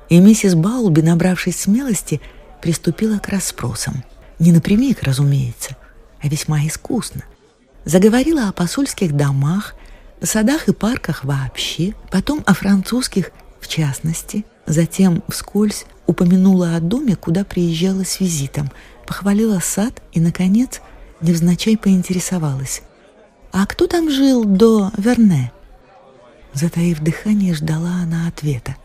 И 0.08 0.18
миссис 0.18 0.56
Баулби, 0.56 1.02
набравшись 1.02 1.60
смелости, 1.60 2.20
приступила 2.60 3.20
к 3.20 3.28
расспросам. 3.28 4.02
Не 4.40 4.50
напрямик, 4.50 5.04
разумеется, 5.04 5.76
а 6.20 6.26
весьма 6.26 6.66
искусно. 6.66 7.22
Заговорила 7.84 8.48
о 8.48 8.52
посольских 8.52 9.12
домах– 9.12 9.76
садах 10.26 10.68
и 10.68 10.72
парках 10.72 11.24
вообще, 11.24 11.94
потом 12.10 12.42
о 12.46 12.54
французских 12.54 13.30
в 13.66 13.68
частности, 13.68 14.44
затем 14.66 15.24
вскользь 15.28 15.86
упомянула 16.06 16.76
о 16.76 16.80
доме, 16.80 17.16
куда 17.16 17.44
приезжала 17.44 18.04
с 18.04 18.20
визитом, 18.20 18.70
похвалила 19.06 19.58
сад 19.58 20.02
и, 20.12 20.20
наконец, 20.20 20.80
невзначай 21.20 21.76
поинтересовалась. 21.76 22.82
«А 23.52 23.66
кто 23.66 23.86
там 23.86 24.10
жил 24.10 24.44
до 24.44 24.92
Верне?» 24.96 25.50
Затаив 26.52 27.00
дыхание, 27.00 27.54
ждала 27.54 28.02
она 28.02 28.28
ответа. 28.28 28.76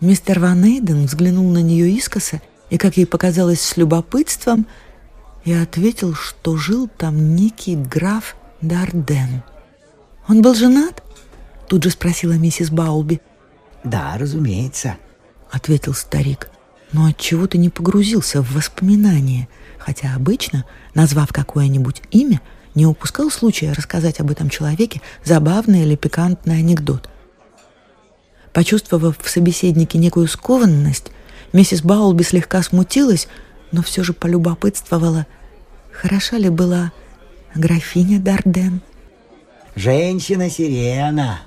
Мистер 0.00 0.40
Ван 0.40 0.64
Эйден 0.64 1.06
взглянул 1.06 1.50
на 1.50 1.62
нее 1.62 1.90
искоса 1.90 2.42
и, 2.70 2.78
как 2.78 2.96
ей 2.96 3.06
показалось, 3.06 3.60
с 3.60 3.76
любопытством, 3.76 4.66
и 5.44 5.52
ответил, 5.52 6.14
что 6.14 6.56
жил 6.56 6.88
там 6.88 7.34
некий 7.34 7.76
граф 7.76 8.36
Дарден. 8.60 9.42
«Он 10.32 10.40
был 10.40 10.54
женат?»— 10.54 11.02
тут 11.68 11.84
же 11.84 11.90
спросила 11.90 12.32
миссис 12.32 12.70
Баулби. 12.70 13.20
«Да, 13.84 14.16
разумеется»,— 14.16 14.96
ответил 15.50 15.92
старик. 15.92 16.48
Но 16.90 17.04
от 17.04 17.18
чего 17.18 17.46
то 17.46 17.58
не 17.58 17.68
погрузился 17.68 18.40
в 18.40 18.54
воспоминания, 18.54 19.46
хотя 19.76 20.14
обычно, 20.14 20.64
назвав 20.94 21.34
какое-нибудь 21.34 22.00
имя, 22.12 22.40
не 22.74 22.86
упускал 22.86 23.30
случая 23.30 23.74
рассказать 23.74 24.20
об 24.20 24.30
этом 24.30 24.48
человеке 24.48 25.02
забавный 25.22 25.82
или 25.82 25.96
пикантный 25.96 26.60
анекдот. 26.60 27.10
Почувствовав 28.54 29.18
в 29.22 29.28
собеседнике 29.28 29.98
некую 29.98 30.28
скованность, 30.28 31.12
миссис 31.52 31.82
Баулби 31.82 32.22
слегка 32.22 32.62
смутилась, 32.62 33.28
но 33.70 33.82
все 33.82 34.02
же 34.02 34.14
полюбопытствовала, 34.14 35.26
хороша 35.92 36.38
ли 36.38 36.48
была 36.48 36.90
графиня 37.54 38.18
Дарден. 38.18 38.80
«Женщина-сирена!» 39.74 41.40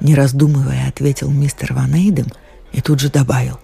Не 0.00 0.14
раздумывая, 0.14 0.88
ответил 0.88 1.30
мистер 1.30 1.72
Ван 1.72 1.94
Эйдем 1.94 2.26
и 2.72 2.80
тут 2.80 3.00
же 3.00 3.10
добавил. 3.10 3.58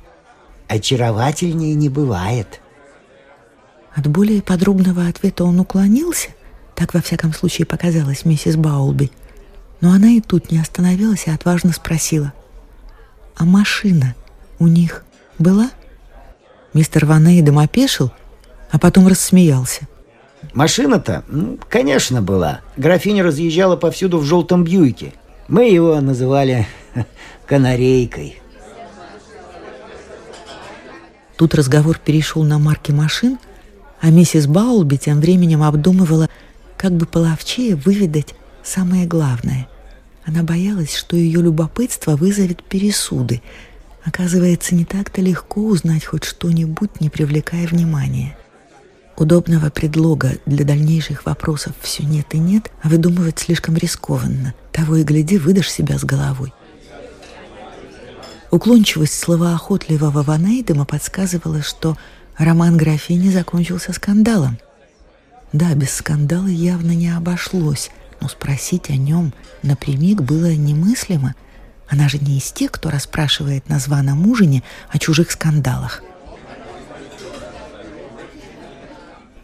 «Очаровательнее 0.68 1.74
не 1.74 1.88
бывает». 1.88 2.60
От 3.94 4.08
более 4.08 4.42
подробного 4.42 5.06
ответа 5.06 5.44
он 5.44 5.60
уклонился, 5.60 6.30
так 6.74 6.94
во 6.94 7.00
всяком 7.00 7.32
случае 7.32 7.66
показалось 7.66 8.24
миссис 8.24 8.56
Баулби. 8.56 9.12
Но 9.80 9.92
она 9.92 10.08
и 10.08 10.20
тут 10.20 10.50
не 10.50 10.58
остановилась 10.58 11.26
и 11.26 11.30
отважно 11.30 11.72
спросила. 11.72 12.32
«А 13.36 13.44
машина 13.44 14.14
у 14.58 14.66
них 14.66 15.04
была?» 15.38 15.70
Мистер 16.72 17.06
Ван 17.06 17.28
Эйдем 17.28 17.58
опешил, 17.58 18.10
а 18.72 18.78
потом 18.80 19.06
рассмеялся. 19.06 19.86
Машина-то, 20.52 21.24
ну, 21.28 21.58
конечно, 21.68 22.22
была. 22.22 22.60
Графиня 22.76 23.24
разъезжала 23.24 23.76
повсюду 23.76 24.18
в 24.18 24.24
желтом 24.24 24.64
бьюике. 24.64 25.14
Мы 25.48 25.68
его 25.68 26.00
называли 26.00 26.66
канарейкой. 27.46 28.40
Тут 31.36 31.54
разговор 31.54 31.98
перешел 31.98 32.44
на 32.44 32.58
марки 32.58 32.92
машин, 32.92 33.38
а 34.00 34.10
миссис 34.10 34.46
Баулби 34.46 34.96
тем 34.96 35.20
временем 35.20 35.62
обдумывала, 35.62 36.28
как 36.76 36.92
бы 36.92 37.06
половчее 37.06 37.74
выведать 37.74 38.34
самое 38.62 39.06
главное. 39.06 39.68
Она 40.24 40.42
боялась, 40.42 40.94
что 40.94 41.16
ее 41.16 41.42
любопытство 41.42 42.16
вызовет 42.16 42.62
пересуды. 42.62 43.42
Оказывается, 44.04 44.74
не 44.74 44.84
так-то 44.84 45.20
легко 45.20 45.62
узнать 45.62 46.04
хоть 46.04 46.24
что-нибудь, 46.24 47.00
не 47.00 47.10
привлекая 47.10 47.66
внимания. 47.66 48.36
Удобного 49.16 49.70
предлога 49.70 50.38
для 50.44 50.64
дальнейших 50.64 51.24
вопросов 51.24 51.72
все 51.80 52.02
нет 52.02 52.26
и 52.34 52.38
нет, 52.38 52.70
а 52.82 52.88
выдумывать 52.88 53.38
слишком 53.38 53.76
рискованно. 53.76 54.54
Того 54.72 54.96
и 54.96 55.04
гляди, 55.04 55.38
выдашь 55.38 55.70
себя 55.70 55.98
с 55.98 56.04
головой. 56.04 56.52
Уклончивость 58.50 59.18
словоохотливого 59.18 60.22
Ванейдема 60.22 60.84
подсказывала, 60.84 61.62
что 61.62 61.96
роман 62.36 62.76
графини 62.76 63.30
закончился 63.30 63.92
скандалом. 63.92 64.58
Да, 65.52 65.72
без 65.74 65.94
скандала 65.94 66.48
явно 66.48 66.92
не 66.92 67.10
обошлось, 67.10 67.90
но 68.20 68.28
спросить 68.28 68.90
о 68.90 68.96
нем 68.96 69.32
напрямик 69.62 70.22
было 70.22 70.52
немыслимо. 70.52 71.36
Она 71.88 72.08
же 72.08 72.18
не 72.18 72.38
из 72.38 72.50
тех, 72.50 72.72
кто 72.72 72.90
расспрашивает 72.90 73.68
на 73.68 73.78
званом 73.78 74.26
ужине 74.28 74.64
о 74.88 74.98
чужих 74.98 75.30
скандалах. 75.30 76.02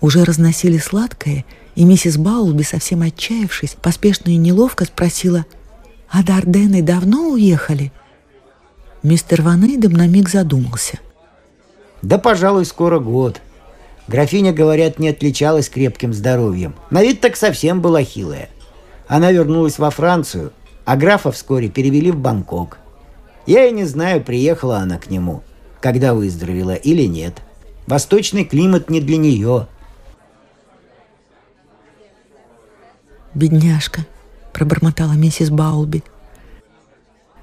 Уже 0.01 0.25
разносили 0.25 0.79
сладкое, 0.79 1.45
и 1.75 1.85
миссис 1.85 2.17
Баулби, 2.17 2.63
совсем 2.63 3.03
отчаявшись, 3.03 3.77
поспешно 3.81 4.31
и 4.31 4.37
неловко 4.37 4.85
спросила, 4.85 5.45
А 6.11 6.23
Дардены 6.23 6.83
давно 6.83 7.31
уехали? 7.31 7.93
Мистер 9.03 9.43
Ван 9.43 9.65
Эйдем 9.65 9.93
на 9.93 10.07
миг 10.07 10.29
задумался. 10.29 10.99
Да, 12.03 12.19
пожалуй, 12.19 12.65
скоро 12.65 12.99
год. 12.99 13.41
Графиня, 14.09 14.53
говорят, 14.53 14.99
не 14.99 15.09
отличалась 15.09 15.69
крепким 15.69 16.13
здоровьем. 16.13 16.75
На 16.91 17.03
вид 17.03 17.21
так 17.21 17.37
совсем 17.37 17.81
была 17.81 18.03
хилая. 18.03 18.49
Она 19.07 19.31
вернулась 19.31 19.79
во 19.79 19.91
Францию, 19.91 20.53
а 20.85 20.97
графа 20.97 21.31
вскоре 21.31 21.69
перевели 21.69 22.11
в 22.11 22.17
Бангкок. 22.17 22.79
Я 23.47 23.67
и 23.67 23.73
не 23.73 23.85
знаю, 23.85 24.23
приехала 24.23 24.79
она 24.79 24.99
к 24.99 25.11
нему, 25.11 25.43
когда 25.81 26.15
выздоровела 26.15 26.75
или 26.75 27.05
нет. 27.05 27.35
Восточный 27.87 28.45
климат 28.45 28.91
не 28.91 29.01
для 29.01 29.17
нее. 29.17 29.67
«Бедняжка»,— 33.35 34.07
пробормотала 34.53 35.13
миссис 35.13 35.51
Баулби. 35.51 36.03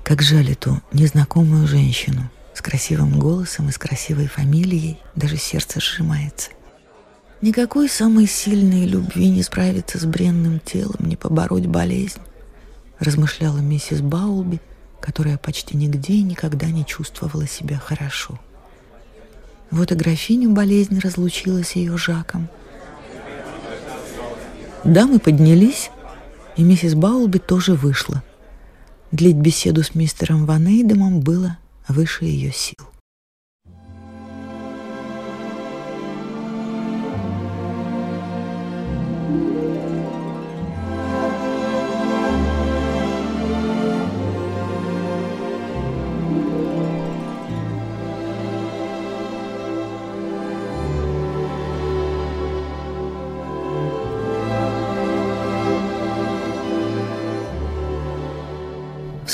Как 0.04 0.22
жаль 0.22 0.52
эту 0.52 0.82
незнакомую 0.94 1.68
женщину 1.68 2.30
с 2.54 2.62
красивым 2.62 3.20
голосом 3.20 3.70
и 3.70 3.72
с 3.72 3.78
красивой 3.78 4.28
фамилией, 4.28 5.00
даже 5.16 5.38
сердце 5.38 5.80
сжимается. 5.80 6.52
Никакой 7.42 7.88
самой 7.88 8.28
сильной 8.28 8.86
любви 8.86 9.30
не 9.30 9.44
справиться 9.44 10.00
с 10.00 10.06
бренным 10.06 10.60
телом, 10.60 11.08
не 11.08 11.16
побороть 11.16 11.68
болезнь, 11.68 12.20
размышляла 13.00 13.60
миссис 13.60 14.02
Баулби, 14.02 14.60
которая 15.00 15.38
почти 15.38 15.78
нигде 15.78 16.14
и 16.14 16.24
никогда 16.24 16.68
не 16.68 16.84
чувствовала 16.86 17.48
себя 17.48 17.78
хорошо. 17.78 18.40
Вот 19.70 19.92
и 19.92 19.96
графиню 19.96 20.50
болезнь 20.52 21.00
разлучила 21.00 21.64
с 21.64 21.74
ее 21.74 21.98
Жаком. 21.98 22.50
Дамы 24.88 25.20
поднялись, 25.20 25.92
и 26.56 26.64
миссис 26.64 26.96
Баулби 26.96 27.40
тоже 27.40 27.74
вышла. 27.74 28.24
Длить 29.12 29.36
беседу 29.36 29.84
с 29.84 29.96
мистером 29.96 30.46
Ван 30.46 30.66
Эйдемом 30.66 31.20
было 31.20 31.58
выше 31.90 32.24
ее 32.24 32.54
сил. 32.54 32.97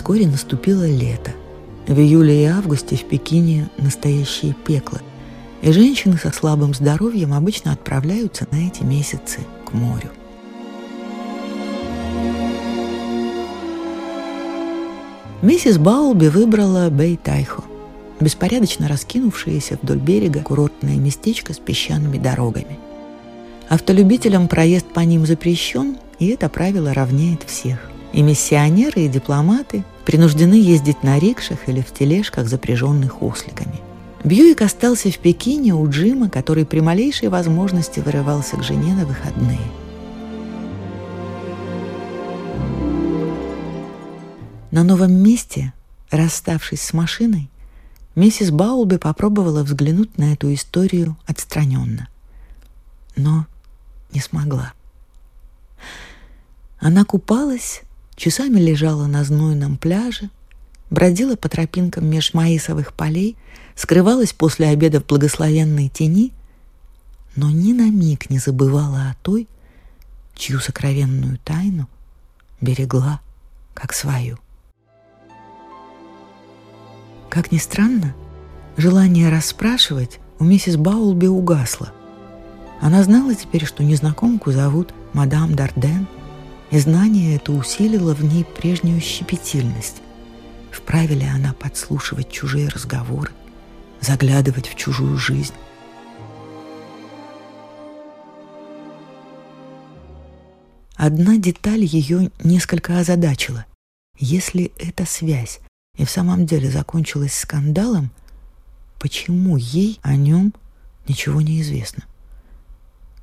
Вскоре 0.03 0.27
наступило 0.27 0.85
лето. 0.85 1.31
В 1.87 1.97
июле 1.97 2.43
и 2.43 2.45
августе 2.45 2.97
в 2.97 3.05
Пекине 3.05 3.69
настоящее 3.77 4.53
пекло, 4.53 4.99
и 5.61 5.71
женщины 5.71 6.17
со 6.17 6.33
слабым 6.33 6.73
здоровьем 6.73 7.33
обычно 7.33 7.71
отправляются 7.71 8.45
на 8.51 8.67
эти 8.67 8.83
месяцы 8.83 9.39
к 9.65 9.71
морю. 9.71 10.09
Миссис 15.41 15.77
Баулби 15.77 16.27
выбрала 16.27 16.89
Бэй-Тайхо, 16.89 17.63
беспорядочно 18.19 18.89
раскинувшееся 18.89 19.79
вдоль 19.81 19.99
берега 19.99 20.41
курортное 20.41 20.97
местечко 20.97 21.53
с 21.53 21.59
песчаными 21.59 22.17
дорогами. 22.17 22.77
Автолюбителям 23.69 24.49
проезд 24.49 24.87
по 24.87 24.99
ним 24.99 25.25
запрещен, 25.25 25.95
и 26.19 26.27
это 26.27 26.49
правило 26.49 26.93
равняет 26.93 27.43
всех. 27.43 27.92
И 28.13 28.21
миссионеры, 28.21 29.01
и 29.01 29.09
дипломаты 29.09 29.83
принуждены 30.05 30.53
ездить 30.53 31.03
на 31.03 31.19
рикшах 31.19 31.67
или 31.67 31.81
в 31.81 31.91
тележках, 31.91 32.47
запряженных 32.47 33.21
осликами. 33.23 33.81
Бьюик 34.23 34.61
остался 34.61 35.11
в 35.11 35.17
Пекине 35.17 35.73
у 35.73 35.89
Джима, 35.89 36.29
который 36.29 36.65
при 36.65 36.79
малейшей 36.79 37.27
возможности 37.27 37.99
вырывался 37.99 38.55
к 38.55 38.63
жене 38.63 38.93
на 38.93 39.05
выходные. 39.05 39.59
На 44.71 44.83
новом 44.83 45.11
месте, 45.11 45.73
расставшись 46.09 46.81
с 46.81 46.93
машиной, 46.93 47.49
миссис 48.15 48.49
Баулби 48.49 48.97
попробовала 48.97 49.63
взглянуть 49.63 50.17
на 50.17 50.33
эту 50.33 50.53
историю 50.53 51.17
отстраненно, 51.25 52.07
но 53.15 53.45
не 54.13 54.19
смогла. 54.19 54.73
Она 56.79 57.05
купалась 57.05 57.81
часами 58.15 58.59
лежала 58.59 59.07
на 59.07 59.23
знойном 59.23 59.77
пляже, 59.77 60.29
бродила 60.89 61.35
по 61.35 61.49
тропинкам 61.49 62.05
меж 62.05 62.33
маисовых 62.33 62.93
полей, 62.93 63.35
скрывалась 63.75 64.33
после 64.33 64.67
обеда 64.67 64.99
в 64.99 65.05
благословенной 65.05 65.89
тени, 65.89 66.31
но 67.35 67.49
ни 67.49 67.73
на 67.73 67.89
миг 67.89 68.29
не 68.29 68.37
забывала 68.37 69.09
о 69.11 69.15
той, 69.23 69.47
чью 70.35 70.59
сокровенную 70.59 71.39
тайну 71.43 71.87
берегла 72.61 73.21
как 73.73 73.93
свою. 73.93 74.37
Как 77.29 77.51
ни 77.51 77.57
странно, 77.57 78.13
желание 78.77 79.29
расспрашивать 79.29 80.19
у 80.37 80.43
миссис 80.43 80.77
Баулби 80.77 81.25
угасло. 81.25 81.91
Она 82.79 83.03
знала 83.03 83.33
теперь, 83.33 83.65
что 83.65 83.83
незнакомку 83.83 84.51
зовут 84.51 84.93
мадам 85.13 85.55
Дарден— 85.55 86.07
и 86.73 86.79
знание 86.79 87.35
это 87.35 87.51
усилило 87.51 88.15
в 88.15 88.23
ней 88.23 88.43
прежнюю 88.43 88.99
щепетильность. 88.99 90.01
Вправе 90.71 91.13
ли 91.13 91.25
она 91.25 91.53
подслушивать 91.53 92.31
чужие 92.31 92.67
разговоры, 92.67 93.31
заглядывать 94.01 94.67
в 94.67 94.75
чужую 94.75 95.15
жизнь? 95.17 95.53
Одна 100.95 101.37
деталь 101.37 101.83
ее 101.83 102.31
несколько 102.43 102.97
озадачила. 102.97 103.67
Если 104.17 104.71
эта 104.79 105.05
связь 105.05 105.59
и 105.95 106.05
в 106.05 106.09
самом 106.09 106.47
деле 106.47 106.71
закончилась 106.71 107.35
скандалом, 107.35 108.09
почему 108.99 109.57
ей 109.57 109.99
о 110.01 110.15
нем 110.15 110.55
ничего 111.07 111.39
не 111.39 111.61
известно? 111.61 112.03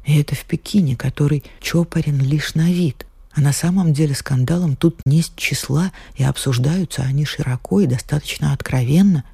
И 0.07 0.21
это 0.21 0.37
в 0.37 0.45
Пекине, 0.45 0.95
который 0.95 1.43
чопорен 1.61 2.21
лишь 2.21 2.55
на 2.55 2.71
вид. 2.71 3.07
А 3.33 3.41
на 3.41 3.53
самом 3.53 3.93
деле 3.93 4.15
скандалом 4.15 4.75
тут 4.75 5.01
нет 5.07 5.31
числа, 5.37 5.93
и 6.17 6.25
обсуждаются 6.25 7.03
они 7.03 7.25
широко 7.25 7.81
и 7.81 7.87
достаточно 7.87 8.53
откровенно. 8.53 9.25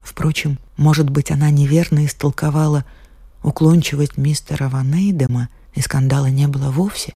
Впрочем, 0.00 0.58
может 0.78 1.10
быть, 1.10 1.30
она 1.30 1.50
неверно 1.50 2.06
истолковала 2.06 2.84
уклончивость 3.42 4.16
мистера 4.16 4.68
Ванейдема, 4.68 5.48
и 5.74 5.82
скандала 5.82 6.26
не 6.26 6.48
было 6.48 6.70
вовсе. 6.70 7.12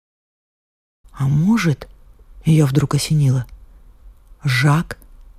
А 1.13 1.27
может, 1.27 1.89
ее 2.45 2.67
вдруг 2.67 2.95
осенило, 2.95 3.47
Жак 4.45 4.99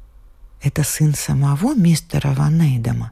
—это 0.62 0.84
сын 0.84 1.14
самого 1.14 1.76
мистера 1.76 2.34
Ванейдема. 2.34 3.12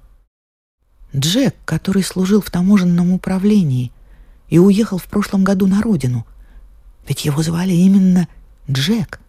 Джек, 1.16 1.56
который 1.66 2.04
служил 2.04 2.42
в 2.42 2.50
таможенном 2.50 3.12
управлении 3.12 3.92
и 4.50 4.58
уехал 4.58 4.98
в 4.98 5.06
прошлом 5.06 5.44
году 5.44 5.68
на 5.68 5.82
родину— 5.84 6.26
ведь 7.08 7.26
его 7.26 7.42
звали 7.42 7.74
именно 7.74 8.28
Джек. 8.70 9.20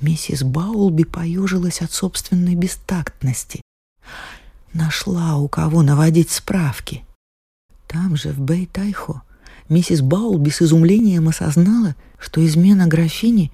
Миссис 0.00 0.42
Баулби 0.42 1.04
поежилась 1.04 1.80
от 1.80 1.92
собственной 1.92 2.56
бестактности. 2.56 3.60
Нашла 4.72 5.36
у 5.36 5.48
кого 5.48 5.82
наводить 5.82 6.30
справки. 6.30 7.04
Там 7.86 8.16
же, 8.16 8.30
в 8.30 8.40
Бэй-Тайхо, 8.40 9.20
миссис 9.68 10.00
Баулби 10.00 10.50
с 10.50 10.62
изумлением 10.62 11.28
осознала, 11.28 11.94
что 12.18 12.44
измена 12.44 12.86
графини 12.86 13.52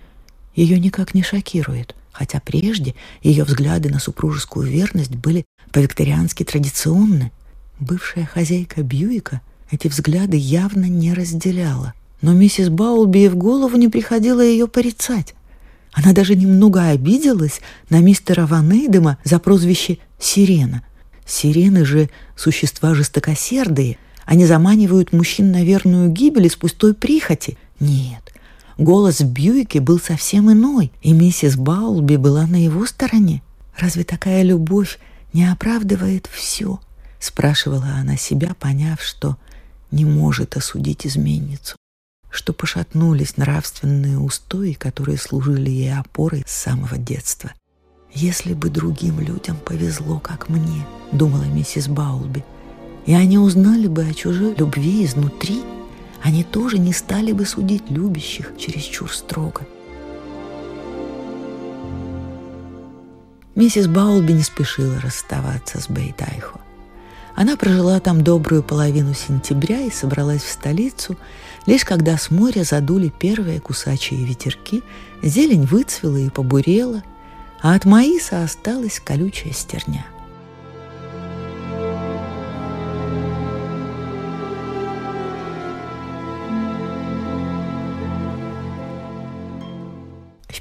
ее 0.54 0.78
никак 0.78 1.14
не 1.14 1.22
шокирует, 1.22 1.94
хотя 2.12 2.40
прежде 2.40 2.94
ее 3.22 3.44
взгляды 3.44 3.90
на 3.90 3.98
супружескую 3.98 4.70
верность 4.70 5.14
были 5.16 5.44
по-викториански 5.72 6.44
традиционны. 6.44 7.32
Бывшая 7.78 8.24
хозяйка 8.24 8.82
Бьюика 8.82 9.40
эти 9.70 9.88
взгляды 9.88 10.36
явно 10.36 10.86
не 10.86 11.12
разделяла. 11.12 11.94
Но 12.20 12.32
миссис 12.32 12.68
Баулби 12.68 13.24
и 13.24 13.28
в 13.28 13.36
голову 13.36 13.76
не 13.76 13.88
приходило 13.88 14.40
ее 14.40 14.66
порицать. 14.66 15.34
Она 15.92 16.12
даже 16.12 16.34
немного 16.34 16.88
обиделась 16.88 17.60
на 17.90 18.00
мистера 18.00 18.46
Ван 18.46 18.70
Эйдема 18.72 19.18
за 19.24 19.38
прозвище 19.38 19.98
«Сирена». 20.18 20.82
Сирены 21.26 21.84
же 21.84 22.08
существа 22.36 22.94
жестокосердые. 22.94 23.98
Они 24.24 24.46
заманивают 24.46 25.12
мужчин 25.12 25.52
на 25.52 25.62
верную 25.62 26.10
гибель 26.10 26.46
из 26.46 26.56
пустой 26.56 26.94
прихоти. 26.94 27.58
Нет, 27.80 28.32
голос 28.78 29.20
в 29.20 29.30
Бьюике 29.30 29.80
был 29.80 30.00
совсем 30.00 30.50
иной, 30.50 30.92
и 31.02 31.12
миссис 31.12 31.56
Баулби 31.56 32.16
была 32.16 32.46
на 32.46 32.62
его 32.62 32.86
стороне. 32.86 33.42
Разве 33.76 34.04
такая 34.04 34.42
любовь 34.42 34.98
не 35.32 35.44
оправдывает 35.44 36.28
все? 36.32 36.80
Спрашивала 37.20 37.86
она 38.00 38.16
себя, 38.16 38.54
поняв, 38.58 39.02
что 39.02 39.36
не 39.90 40.04
может 40.04 40.56
осудить 40.56 41.06
изменницу. 41.06 41.76
Что 42.30 42.52
пошатнулись 42.52 43.36
нравственные 43.36 44.18
устои, 44.18 44.72
которые 44.72 45.18
служили 45.18 45.70
ей 45.70 45.98
опорой 45.98 46.44
с 46.46 46.52
самого 46.52 46.98
детства. 46.98 47.52
«Если 48.12 48.54
бы 48.54 48.70
другим 48.70 49.20
людям 49.20 49.56
повезло, 49.56 50.18
как 50.18 50.48
мне»,— 50.48 50.86
думала 51.12 51.44
миссис 51.44 51.88
Баулби, 51.88 52.44
«и 53.06 53.14
они 53.14 53.38
узнали 53.38 53.86
бы 53.86 54.04
о 54.04 54.14
чужой 54.14 54.54
любви 54.54 55.04
изнутри, 55.04 55.62
они 56.22 56.42
тоже 56.42 56.78
не 56.78 56.92
стали 56.92 57.32
бы 57.32 57.44
судить 57.46 57.90
любящих 57.90 58.52
чересчур 58.58 59.12
строго». 59.12 59.66
Миссис 63.54 63.88
Баулби 63.88 64.32
не 64.32 64.42
спешила 64.42 65.00
расставаться 65.00 65.80
с 65.80 65.88
Бейтайхо. 65.88 66.60
Она 67.38 67.56
прожила 67.56 68.00
там 68.00 68.24
добрую 68.24 68.64
половину 68.64 69.14
сентября 69.14 69.82
и 69.82 69.92
собралась 69.92 70.42
в 70.42 70.50
столицу, 70.50 71.16
лишь 71.66 71.84
когда 71.84 72.18
с 72.18 72.32
моря 72.32 72.64
задули 72.64 73.12
первые 73.16 73.60
кусачие 73.60 74.24
ветерки, 74.24 74.82
зелень 75.22 75.64
выцвела 75.64 76.16
и 76.16 76.30
побурела, 76.30 77.04
а 77.60 77.76
от 77.76 77.84
маиса 77.84 78.42
осталась 78.42 78.98
колючая 78.98 79.52
стерня– 79.52 80.04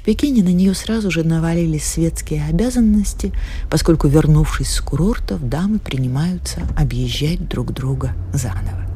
Пекине 0.08 0.42
на 0.42 0.48
нее 0.48 0.72
сразу 0.72 1.10
же 1.10 1.22
навалились 1.22 1.84
светские 1.84 2.42
обязанности, 2.48 3.30
поскольку, 3.68 4.08
вернувшись 4.08 4.72
с 4.72 4.80
курортов, 4.80 5.46
дамы 5.46 5.78
принимаются 5.78 6.62
объезжать 6.78 7.46
друг 7.46 7.74
друга 7.74 8.14
заново. 8.32 8.86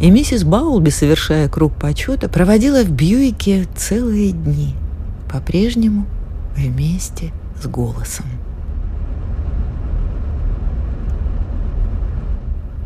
И 0.00 0.08
миссис 0.08 0.44
Баулби, 0.44 0.90
совершая 0.90 1.48
круг 1.48 1.74
почета, 1.74 2.28
проводила 2.28 2.84
в 2.84 2.92
Бьюике 2.92 3.66
целые 3.76 4.30
дни, 4.30 4.76
по-прежнему 5.28 6.06
вместе 6.54 7.32
с 7.60 7.66
голосом. 7.66 8.26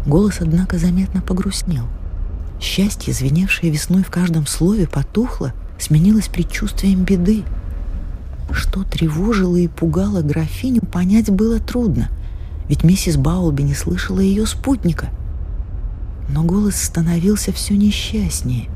Голос, 0.06 0.38
однако, 0.40 0.78
заметно 0.78 1.20
погрустнел– 1.20 1.84
Счастье, 2.60 3.12
звеневшее 3.12 3.70
весной 3.70 4.02
в 4.02 4.10
каждом 4.10 4.46
слове, 4.46 4.86
потухло, 4.86 5.52
сменилось 5.78 6.28
предчувствием 6.28 7.04
беды. 7.04 7.44
Что 8.50 8.82
тревожило 8.82 9.56
и 9.56 9.68
пугало 9.68 10.22
графиню, 10.22 10.80
понять 10.80 11.30
было 11.30 11.60
трудно, 11.60 12.08
ведь 12.68 12.82
миссис 12.82 13.16
Баулби 13.16 13.62
не 13.62 13.74
слышала 13.74 14.20
ее 14.20 14.46
спутника. 14.46 15.10
Но 16.28 16.42
голос 16.42 16.76
становился 16.76 17.52
все 17.52 17.76
несчастнее. 17.76 18.68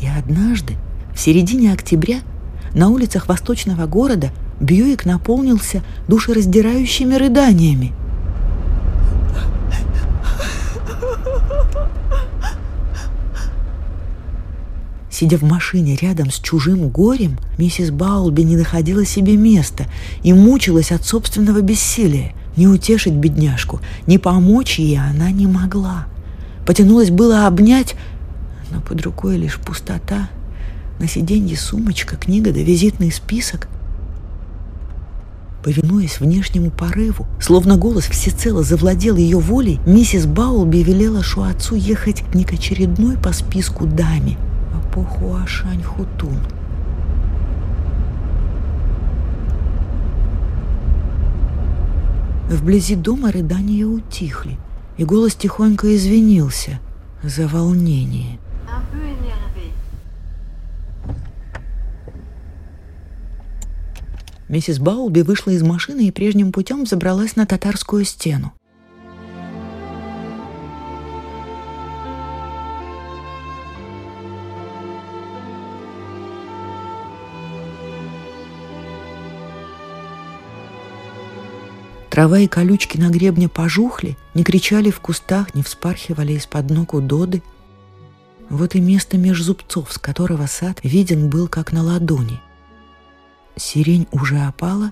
И 0.00 0.06
однажды, 0.06 0.74
в 1.14 1.20
середине 1.20 1.72
октября, 1.72 2.20
на 2.74 2.88
улицах 2.88 3.28
восточного 3.28 3.86
города 3.86 4.30
Бьюик 4.60 5.04
наполнился 5.04 5.82
душераздирающими 6.08 7.14
рыданиями– 7.14 7.92
Сидя 15.22 15.38
в 15.38 15.42
машине 15.42 15.94
рядом 15.94 16.32
с 16.32 16.40
чужим 16.40 16.88
горем, 16.88 17.38
миссис 17.56 17.92
Баулби 17.92 18.42
не 18.42 18.56
находила 18.56 19.04
себе 19.04 19.36
места 19.36 19.86
и 20.24 20.32
мучилась 20.32 20.90
от 20.90 21.06
собственного 21.06 21.60
бессилия. 21.60 22.32
Не 22.56 22.66
утешить 22.66 23.12
бедняжку, 23.12 23.80
не 24.08 24.18
помочь 24.18 24.80
ей 24.80 24.98
она 24.98 25.30
не 25.30 25.46
могла. 25.46 26.06
Потянулась 26.66 27.10
было 27.10 27.46
обнять, 27.46 27.94
но 28.72 28.80
под 28.80 29.00
рукой 29.02 29.36
лишь 29.36 29.60
пустота. 29.60 30.28
На 30.98 31.06
сиденье 31.06 31.56
сумочка, 31.56 32.16
книга 32.16 32.52
да 32.52 32.58
визитный 32.58 33.12
список. 33.12 33.68
Повинуясь 35.62 36.18
внешнему 36.18 36.72
порыву, 36.72 37.28
словно 37.40 37.76
голос 37.76 38.06
всецело 38.06 38.64
завладел 38.64 39.14
ее 39.14 39.38
волей, 39.38 39.78
миссис 39.86 40.26
Баулби 40.26 40.78
велела 40.78 41.22
Шуацу 41.22 41.76
ехать 41.76 42.24
не 42.34 42.42
к 42.42 42.54
очередной 42.54 43.16
по 43.16 43.32
списку 43.32 43.86
даме, 43.86 44.36
эпоху 44.92 45.36
Ашань-Хутун. 45.36 46.38
Вблизи 52.50 52.96
дома 52.96 53.32
рыдания 53.32 53.86
утихли, 53.86 54.58
и 54.98 55.04
голос 55.04 55.34
тихонько 55.34 55.94
извинился 55.96 56.78
за 57.22 57.48
волнение. 57.48 58.38
Миссис 64.48 64.78
Баулби 64.78 65.22
вышла 65.22 65.52
из 65.52 65.62
машины 65.62 66.08
и 66.08 66.10
прежним 66.10 66.52
путем 66.52 66.84
забралась 66.84 67.36
на 67.36 67.46
татарскую 67.46 68.04
стену. 68.04 68.52
Трава 82.12 82.40
и 82.40 82.46
колючки 82.46 82.98
на 82.98 83.08
гребне 83.08 83.48
пожухли, 83.48 84.18
не 84.34 84.44
кричали 84.44 84.90
в 84.90 85.00
кустах, 85.00 85.54
не 85.54 85.62
вспархивали 85.62 86.34
из-под 86.34 86.68
ног 86.68 86.92
удоды. 86.92 87.42
Вот 88.50 88.74
и 88.74 88.80
место 88.80 89.16
меж 89.16 89.40
зубцов, 89.40 89.90
с 89.90 89.96
которого 89.96 90.44
сад 90.44 90.80
виден 90.82 91.30
был 91.30 91.48
как 91.48 91.72
на 91.72 91.82
ладони. 91.82 92.38
Сирень 93.56 94.08
уже 94.12 94.40
опала, 94.40 94.90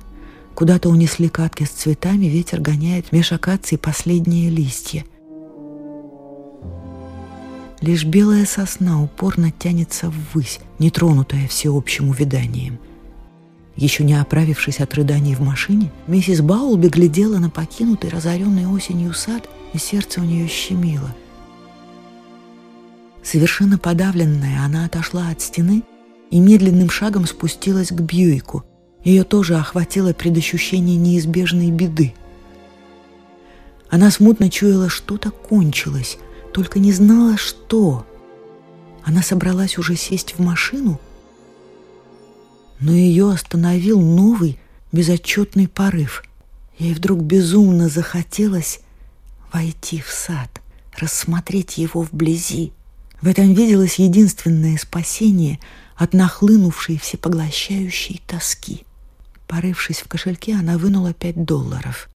куда-то 0.54 0.88
унесли 0.88 1.28
катки 1.28 1.64
с 1.64 1.68
цветами, 1.68 2.24
ветер 2.24 2.58
гоняет 2.58 3.12
меж 3.12 3.32
акаций 3.32 3.76
последние 3.76 4.48
листья. 4.48 5.04
Лишь 7.82 8.06
белая 8.06 8.46
сосна 8.46 9.02
упорно 9.02 9.50
тянется 9.50 10.10
ввысь, 10.10 10.60
нетронутая 10.78 11.48
всеобщим 11.48 12.08
увиданием— 12.08 12.78
еще 13.80 14.04
не 14.04 14.12
оправившись 14.12 14.78
от 14.80 14.94
рыданий 14.94 15.34
в 15.34 15.40
машине, 15.40 15.90
миссис 16.06 16.42
Баулби 16.42 16.88
глядела 16.88 17.38
на 17.38 17.48
покинутый 17.48 18.10
разоренный 18.10 18.66
осенью 18.66 19.14
сад, 19.14 19.48
и 19.72 19.78
сердце 19.78 20.20
у 20.20 20.24
нее 20.24 20.46
щемило. 20.48 21.14
Совершенно 23.22 23.78
подавленная, 23.78 24.64
она 24.64 24.84
отошла 24.84 25.30
от 25.30 25.40
стены 25.40 25.82
и 26.30 26.38
медленным 26.40 26.90
шагом 26.90 27.26
спустилась 27.26 27.88
к 27.88 28.00
Бьюику. 28.00 28.64
Ее 29.02 29.24
тоже 29.24 29.56
охватило 29.56 30.12
предощущение 30.12 30.96
неизбежной 30.96 31.70
беды. 31.70 32.12
Она 33.88 34.10
смутно 34.10 34.50
чуяла, 34.50 34.90
что-то 34.90 35.30
кончилось, 35.30 36.18
только 36.52 36.78
не 36.78 36.92
знала, 36.92 37.38
что. 37.38 38.06
Она 39.04 39.22
собралась 39.22 39.78
уже 39.78 39.96
сесть 39.96 40.34
в 40.36 40.40
машину— 40.40 41.00
но 42.80 42.92
ее 42.92 43.30
остановил 43.30 44.00
новый 44.00 44.58
безотчетный 44.92 45.68
порыв. 45.68 46.24
Ей 46.78 46.94
вдруг 46.94 47.20
безумно 47.20 47.88
захотелось 47.88 48.80
войти 49.52 50.00
в 50.00 50.08
сад, 50.08 50.60
рассмотреть 50.96 51.78
его 51.78 52.02
вблизи. 52.02 52.72
В 53.20 53.28
этом 53.28 53.52
виделось 53.52 53.98
единственное 53.98 54.78
спасение 54.78 55.60
от 55.96 56.14
нахлынувшей 56.14 56.98
всепоглощающей 56.98 58.22
тоски. 58.26 58.84
Порывшись 59.46 60.00
в 60.00 60.08
кошельке, 60.08 60.54
она 60.54 60.78
вынула 60.78 61.12
пять 61.12 61.44
долларов. 61.44 62.08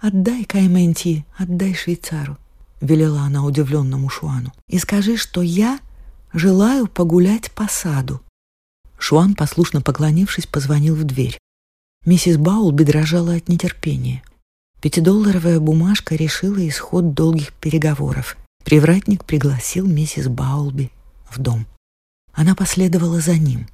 «Отдай 0.00 0.44
Кайменти, 0.44 1.24
отдай 1.36 1.74
швейцару»,— 1.74 2.36
велела 2.80 3.22
она 3.22 3.44
удивленному 3.44 4.08
Шуану. 4.08 4.52
«И 4.68 4.78
скажи, 4.78 5.16
что 5.16 5.42
я 5.42 5.80
желаю 6.32 6.86
погулять 6.86 7.50
по 7.50 7.66
саду. 7.68 8.20
Шуан, 8.98 9.34
послушно 9.34 9.80
поклонившись, 9.80 10.46
позвонил 10.46 10.94
в 10.94 11.04
дверь. 11.04 11.38
Миссис 12.04 12.36
Баулби 12.36 12.84
дрожала 12.84 13.34
от 13.34 13.48
нетерпения. 13.48 14.22
Пятидолларовая 14.80 15.60
бумажка 15.60 16.14
решила 16.14 16.66
исход 16.68 17.14
долгих 17.14 17.52
переговоров. 17.52 18.36
Привратник 18.64 19.24
пригласил 19.24 19.86
миссис 19.86 20.28
Баулби 20.28 20.90
в 21.30 21.38
дом. 21.38 21.66
Она 22.32 22.54
последовала 22.54 23.20
за 23.20 23.36
ним. 23.36 23.66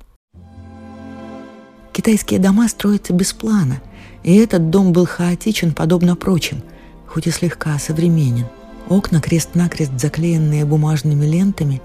Китайские 1.92 2.40
дома 2.40 2.68
строятся 2.68 3.12
без 3.12 3.32
плана, 3.32 3.80
и 4.22 4.34
этот 4.37 4.70
дом 4.70 4.92
был 4.92 5.06
хаотичен, 5.06 5.72
подобно 5.74 6.16
прочим, 6.16 6.62
хоть 7.06 7.26
и 7.26 7.30
слегка 7.30 7.78
современен. 7.78 8.46
Окна, 8.88 9.20
крест-накрест 9.20 9.92
заклеенные 9.98 10.64
бумажными 10.64 11.24
лентами, 11.24 11.80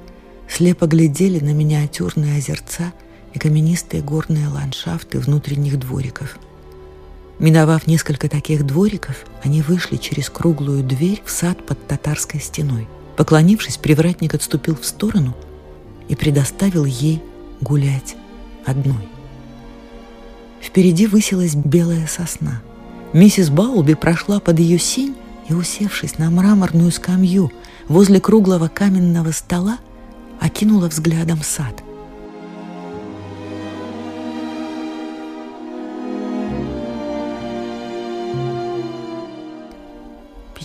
слепо 0.48 0.88
глядели 0.88 1.40
на 1.40 1.54
миниатюрные 1.54 2.38
озерца– 2.38 2.92
и 3.34 3.40
каменистые 3.40 4.02
горные 4.02 4.48
ландшафты 4.48 5.20
внутренних 5.20 5.80
двориков. 5.80 6.38
Миновав 7.40 7.88
несколько 7.88 8.28
таких 8.28 8.66
двориков, 8.66 9.26
они 9.44 9.62
вышли 9.62 9.96
через 9.96 10.30
круглую 10.30 10.84
дверь 10.84 11.22
в 11.26 11.32
сад 11.32 11.66
под 11.66 11.88
татарской 11.88 12.40
стеной. 12.42 12.88
Поклонившись, 13.16 13.78
привратник 13.78 14.34
отступил 14.34 14.76
в 14.76 14.86
сторону 14.86 15.36
и 16.10 16.16
предоставил 16.16 16.86
ей 16.86 17.22
гулять 17.62 18.16
одной. 18.66 19.08
Впереди 20.62 21.08
высилась 21.08 21.56
белая 21.56 22.08
сосна. 22.08 22.62
Миссис 23.14 23.50
Баулби 23.50 23.94
прошла 23.94 24.40
под 24.40 24.60
ее 24.60 24.78
сень 24.78 25.16
и, 25.48 25.54
усевшись 25.54 26.18
на 26.18 26.30
мраморную 26.30 26.92
скамью 26.92 27.52
возле 27.88 28.20
круглого 28.20 28.68
каменного 28.68 29.32
стола, 29.32 29.80
окинула 30.40 30.88
взглядом 30.88 31.42
сад. 31.42 31.84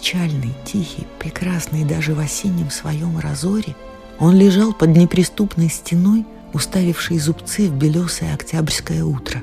Печальный, 0.04 0.52
тихий, 0.66 1.06
прекрасный 1.18 1.82
даже 1.82 2.14
в 2.14 2.18
осеннем 2.18 2.70
своем 2.70 3.18
разоре, 3.18 3.74
он 4.18 4.36
лежал 4.36 4.74
под 4.74 4.94
неприступной 4.94 5.70
стеной, 5.70 6.26
уставивший 6.52 7.18
зубцы 7.18 7.70
в 7.70 7.74
белесое 7.74 8.34
октябрьское 8.34 9.02
утро. 9.02 9.40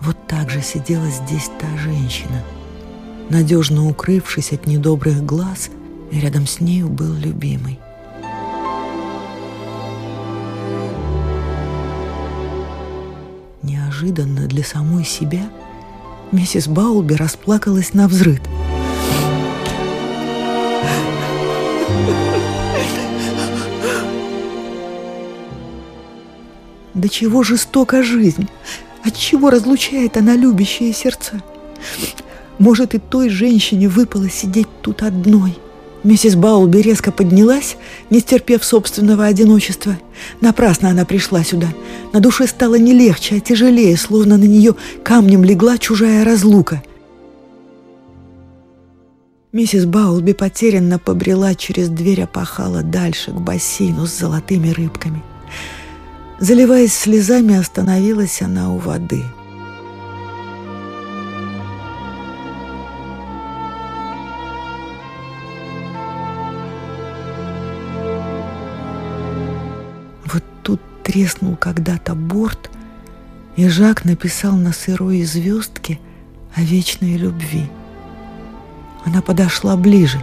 Вот 0.00 0.16
так 0.26 0.50
же 0.50 0.60
сидела 0.60 1.08
здесь 1.08 1.52
та 1.60 1.68
женщина, 1.78 2.42
надежно 3.30 3.88
укрывшись 3.88 4.50
от 4.50 4.66
недобрых 4.66 5.24
глаз, 5.24 5.70
и 6.10 6.18
рядом 6.18 6.48
с 6.48 6.58
нею 6.58 6.88
был 6.88 7.14
любимый. 7.14 7.78
Неожиданно 13.62 14.48
для 14.48 14.64
самой 14.64 15.04
себя 15.04 15.48
миссис 16.32 16.66
Баулби 16.66 17.14
расплакалась 17.14 17.94
на 17.94 18.08
взрыд. 18.08 18.42
До 26.94 27.08
чего 27.08 27.42
жестока 27.42 28.02
жизнь! 28.02 28.48
От 29.04 29.16
чего 29.16 29.50
разлучает 29.50 30.16
она 30.16 30.34
любящие 30.34 30.92
сердца? 30.92 31.42
Может, 32.58 32.94
и 32.94 32.98
той 32.98 33.28
женщине 33.28 33.88
выпало 33.88 34.28
сидеть 34.28 34.68
тут 34.82 35.02
одной– 35.02 35.56
Миссис 36.04 36.36
Баулби 36.36 36.78
резко 36.78 37.10
поднялась, 37.10 37.76
не 38.08 38.20
стерпев 38.20 38.64
собственного 38.64 39.24
одиночества. 39.26 39.98
Напрасно 40.40 40.90
она 40.90 41.04
пришла 41.04 41.42
сюда. 41.42 41.68
На 42.12 42.20
душе 42.20 42.46
стало 42.46 42.76
не 42.76 42.92
легче, 42.92 43.36
а 43.36 43.40
тяжелее, 43.40 43.96
словно 43.96 44.36
на 44.36 44.44
нее 44.44 44.74
камнем 45.02 45.42
легла 45.42 45.76
чужая 45.76 46.24
разлука. 46.24 46.82
Миссис 49.52 49.86
Баулби 49.86 50.32
потерянно 50.32 50.98
побрела 50.98 51.54
через 51.54 51.88
дверь 51.88 52.22
опахала 52.22 52.82
дальше, 52.82 53.30
к 53.32 53.40
бассейну 53.40 54.06
с 54.06 54.18
золотыми 54.18 54.70
рыбками. 54.70 55.22
Заливаясь 56.38 56.92
слезами, 56.92 57.56
остановилась 57.56 58.42
она 58.42 58.72
у 58.72 58.78
воды– 58.78 59.24
треснул 71.08 71.56
когда-то 71.56 72.14
борт, 72.14 72.70
и 73.56 73.66
Жак 73.66 74.04
написал 74.04 74.56
на 74.56 74.72
сырой 74.72 75.24
звездке 75.24 75.98
о 76.54 76.60
вечной 76.60 77.16
любви. 77.16 77.64
Она 79.04 79.22
подошла 79.22 79.76
ближе. 79.76 80.22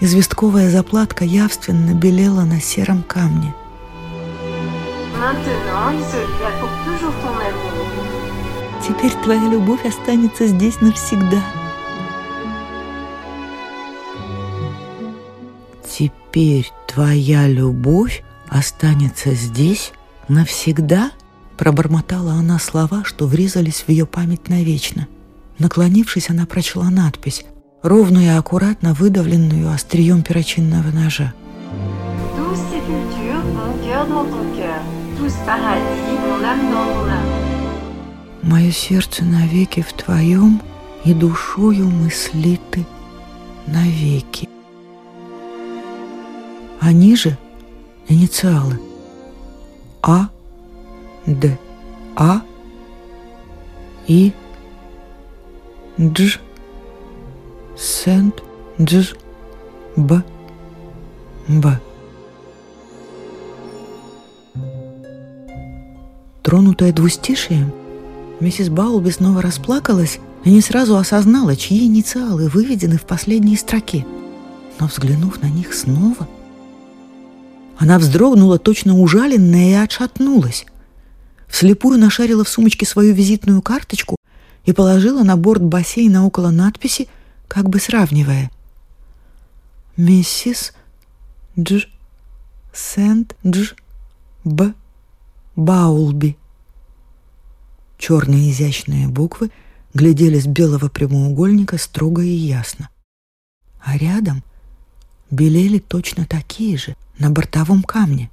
Известковая 0.00 0.70
заплатка 0.70 1.24
явственно 1.24 1.94
белела 1.94 2.44
на 2.44 2.60
сером 2.60 3.02
камне. 3.02 3.54
Теперь 8.86 9.12
твоя 9.22 9.48
любовь 9.48 9.86
останется 9.86 10.46
здесь 10.46 10.80
навсегда. 10.80 11.42
Теперь 15.88 16.70
твоя 16.86 17.46
любовь 17.46 18.24
останется 18.48 19.32
здесь 19.34 19.92
навсегда?» 20.28 21.12
Пробормотала 21.56 22.32
она 22.32 22.58
слова, 22.58 23.04
что 23.04 23.26
врезались 23.26 23.84
в 23.86 23.88
ее 23.88 24.06
память 24.06 24.48
навечно. 24.48 25.06
Наклонившись, 25.58 26.30
она 26.30 26.46
прочла 26.46 26.90
надпись, 26.90 27.44
ровную 27.82 28.26
и 28.26 28.28
аккуратно 28.28 28.94
выдавленную 28.94 29.72
острием 29.72 30.22
перочинного 30.22 30.90
ножа. 30.90 31.32
Мое 38.42 38.70
сердце 38.72 39.24
навеки 39.24 39.82
в 39.82 39.92
твоем, 39.92 40.60
и 41.04 41.12
душою 41.12 41.88
мыслиты 41.88 42.84
навеки. 43.66 44.48
А 46.80 46.92
ниже 46.92 47.36
Инициалы. 48.06 48.78
А, 50.02 50.28
Д, 51.24 51.58
А, 52.16 52.42
И, 54.06 54.32
Дж, 55.98 56.40
Сент, 57.78 58.42
Дж, 58.80 59.14
Б, 59.94 60.24
Б. 61.46 61.80
Тронутая 66.42 66.92
двустишием, 66.92 67.72
миссис 68.40 68.70
Баулби 68.70 69.10
снова 69.10 69.40
расплакалась 69.40 70.18
и 70.42 70.50
не 70.50 70.60
сразу 70.60 70.96
осознала, 70.96 71.54
чьи 71.54 71.86
инициалы 71.86 72.48
выведены 72.48 72.98
в 72.98 73.04
последней 73.04 73.56
строке. 73.56 74.04
Но, 74.80 74.88
взглянув 74.88 75.40
на 75.42 75.46
них 75.46 75.72
снова, 75.74 76.28
она 77.78 78.00
вздрогнула, 78.00 78.58
точно 78.58 78.98
ужаленная, 78.98 79.70
и 79.70 79.84
отшатнулась. 79.84 80.66
Вслепую 81.46 82.00
нашарила 82.00 82.42
в 82.42 82.48
сумочке 82.48 82.84
свою 82.84 83.14
визитную 83.14 83.62
карточку 83.62 84.16
и 84.64 84.72
положила 84.72 85.22
на 85.22 85.36
борт 85.36 85.62
бассейна 85.62 86.24
около 86.24 86.50
надписи, 86.50 87.08
как 87.48 87.68
бы 87.68 87.78
сравнивая. 87.78 88.50
«Миссис 89.96 90.72
Дж. 91.56 91.86
Сент 92.72 93.36
Дж. 93.44 93.74
Б. 94.44 94.74
Баулби». 95.54 96.36
Черные 97.98 98.50
изящные 98.50 99.08
буквы 99.08 99.50
глядели 99.94 100.40
с 100.40 100.46
белого 100.46 100.88
прямоугольника 100.88 101.78
строго 101.78 102.22
и 102.22 102.28
ясно. 102.28 102.88
А 103.80 103.96
рядом 103.96 104.42
белели 105.30 105.78
точно 105.78 106.26
такие 106.26 106.76
же, 106.76 106.96
на 107.18 107.30
бортовом 107.30 107.82
камне. 107.82 108.30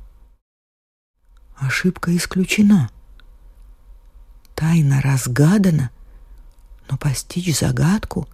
Ошибка 1.55 2.15
исключена. 2.17 2.89
Тайна 4.55 5.01
разгадана, 5.01 5.91
но 6.91 6.97
постичь 6.97 7.57
загадку 7.57 8.27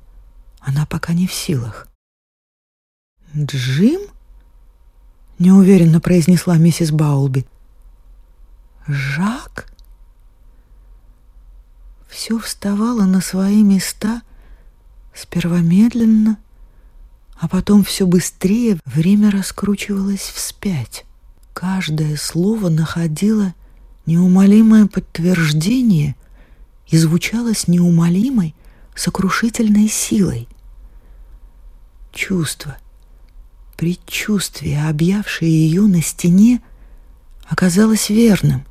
она 0.60 0.86
пока 0.88 1.14
не 1.14 1.28
в 1.28 1.34
силах. 1.34 1.88
«Джим?»— 3.36 4.02
неуверенно 5.40 6.02
произнесла 6.02 6.58
миссис 6.58 6.92
Баулби. 6.92 7.46
«Жак?» 8.88 9.72
Все 12.10 12.40
вставало 12.40 13.04
на 13.04 13.22
свои 13.22 13.62
места, 13.62 14.24
сперва 15.14 15.60
медленно, 15.60 16.38
а 17.40 17.48
потом 17.48 17.84
все 17.84 18.08
быстрее 18.08 18.80
время 18.86 19.30
раскручивалось 19.30 20.32
вспять. 20.34 21.06
Каждое 21.54 22.18
слово 22.18 22.70
находило 22.70 23.54
неумолимое 24.08 24.88
подтверждение 24.88 26.16
и 26.90 26.98
звучало 26.98 27.54
с 27.54 27.68
неумолимой, 27.68 28.56
сокрушительной 28.96 29.88
силой. 29.90 30.48
Чувство, 32.12 32.78
предчувствие, 33.76 34.88
объявшее 34.88 35.52
ее 35.52 35.84
на 35.84 36.02
стене, 36.02 36.62
оказалось 37.48 38.10
верным. 38.10 38.66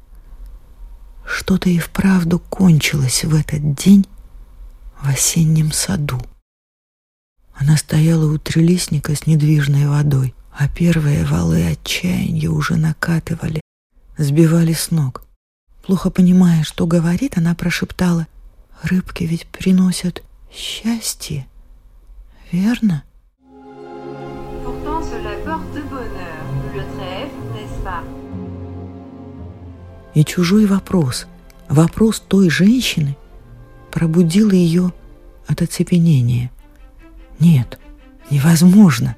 Что-то 1.27 1.69
и 1.69 1.79
вправду 1.79 2.39
кончилось 2.39 3.25
в 3.25 3.35
этот 3.35 3.75
день 3.75 4.07
в 5.01 5.09
осеннем 5.09 5.73
саду. 5.73 6.21
Она 7.55 7.77
стояла 7.77 8.31
у 8.31 8.39
трелисника 8.39 9.15
с 9.15 9.27
недвижной 9.27 9.89
водой, 9.89 10.35
а 10.53 10.69
первые 10.69 11.25
валы 11.25 11.67
отчаяния 11.67 12.49
уже 12.49 12.77
накатывали, 12.77 13.61
сбивали 14.19 14.73
с 14.73 14.91
ног. 14.91 15.26
Плохо 15.87 16.11
понимая, 16.11 16.65
что 16.65 16.85
говорит, 16.87 17.39
она 17.39 17.55
прошептала, 17.55 18.27
«Рыбки 18.83 19.23
ведь 19.23 19.47
приносят 19.47 20.23
счастье, 20.53 21.47
верно?» 22.51 23.05
И 30.15 30.25
чужой 30.25 30.67
вопрос, 30.67 31.27
вопрос 31.69 32.21
той 32.21 32.51
женщины, 32.51 33.17
пробудил 33.93 34.51
ее 34.51 34.93
от 35.47 35.63
оцепенения. 35.63 36.51
Нет, 37.39 37.79
невозможно. 38.31 39.15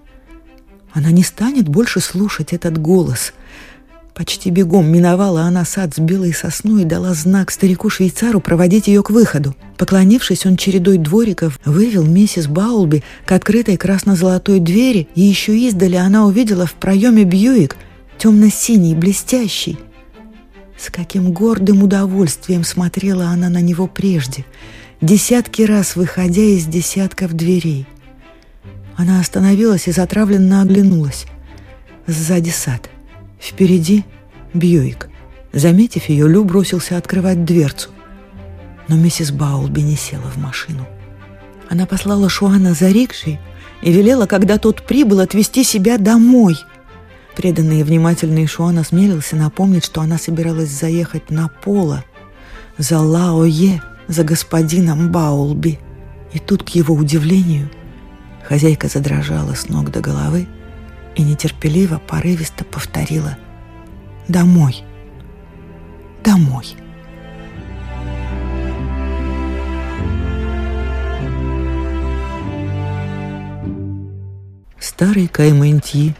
Она 0.92 1.12
не 1.12 1.22
станет 1.22 1.66
больше 1.66 2.00
слушать 2.00 2.52
этот 2.52 2.76
голос. 2.76 3.32
Почти 4.18 4.50
бегом 4.50 4.90
миновала 4.90 5.42
она 5.42 5.64
сад 5.64 5.94
с 5.94 6.00
белой 6.00 6.34
сосной 6.34 6.82
и 6.82 6.84
дала 6.84 7.14
знак 7.14 7.52
старику-швейцару 7.52 8.40
проводить 8.40 8.88
ее 8.88 9.04
к 9.04 9.10
выходу. 9.10 9.54
Поклонившись, 9.76 10.44
он 10.44 10.56
чередой 10.56 10.98
двориков 10.98 11.60
вывел 11.64 12.02
миссис 12.02 12.48
Баулби 12.48 13.04
к 13.24 13.30
открытой 13.30 13.76
красно-золотой 13.76 14.58
двери, 14.58 15.06
и 15.14 15.20
еще 15.20 15.56
издали 15.56 15.94
она 15.94 16.26
увидела 16.26 16.66
в 16.66 16.72
проеме 16.72 17.22
Бьюик, 17.22 17.76
темно-синий, 18.18 18.96
блестящий. 18.96 19.78
С 20.76 20.90
каким 20.90 21.30
гордым 21.30 21.84
удовольствием 21.84 22.64
смотрела 22.64 23.26
она 23.26 23.48
на 23.48 23.60
него 23.60 23.86
прежде, 23.86 24.44
десятки 25.00 25.62
раз 25.62 25.94
выходя 25.94 26.42
из 26.42 26.66
десятков 26.66 27.34
дверей. 27.34 27.86
Она 28.96 29.20
остановилась 29.20 29.86
и 29.86 29.92
затравленно 29.92 30.62
оглянулась. 30.62 31.26
Сзади 32.08 32.50
сад— 32.50 32.90
Впереди 33.40 34.04
Бьюик. 34.54 35.08
Заметив 35.52 36.08
ее, 36.08 36.28
Лю 36.28 36.44
бросился 36.44 36.96
открывать 36.96 37.44
дверцу. 37.44 37.90
Но 38.88 38.96
миссис 38.96 39.30
Баулби 39.30 39.80
не 39.80 39.96
села 39.96 40.30
в 40.30 40.36
машину. 40.36 40.86
Она 41.68 41.86
послала 41.86 42.28
Шуана 42.28 42.74
за 42.74 42.88
рикшей 42.88 43.38
и 43.82 43.92
велела, 43.92 44.26
когда 44.26 44.58
тот 44.58 44.86
прибыл, 44.86 45.20
отвезти 45.20 45.62
себя 45.64 45.98
домой. 45.98 46.56
Преданный 47.36 47.80
и 47.80 47.82
внимательный 47.82 48.46
Шуан 48.46 48.78
осмелился 48.78 49.36
напомнить, 49.36 49.84
что 49.84 50.00
она 50.00 50.18
собиралась 50.18 50.70
заехать 50.70 51.30
на 51.30 51.48
Пола 51.48 52.04
за 52.78 52.98
Лаое, 53.00 53.82
за 54.08 54.24
господином 54.24 55.12
Баулби. 55.12 55.78
И 56.32 56.38
тут, 56.38 56.62
к 56.62 56.70
его 56.70 56.94
удивлению, 56.94 57.70
хозяйка 58.44 58.88
задрожала 58.88 59.54
с 59.54 59.68
ног 59.68 59.90
до 59.90 60.00
головы, 60.00 60.46
и 61.18 61.22
нетерпеливо, 61.22 61.98
порывисто 61.98 62.64
повторила 62.64 63.36
«Домой! 64.28 64.84
Домой!» 66.24 66.66
Старый 74.78 75.26
Кайментьи 75.26 76.14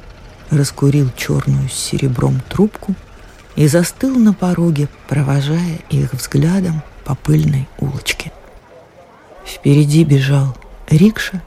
раскурил 0.51 1.11
черную 1.17 1.69
с 1.69 1.75
серебром 1.75 2.41
трубку 2.49 2.95
и 3.55 3.69
застыл 3.69 4.19
на 4.19 4.35
пороге, 4.35 4.89
провожая 5.09 5.79
их 5.91 6.13
взглядом 6.13 6.83
по 7.05 7.15
пыльной 7.15 7.69
улочке. 7.79 8.33
Впереди 9.45 10.05
бежал 10.05 10.57
рикша, 10.89 11.43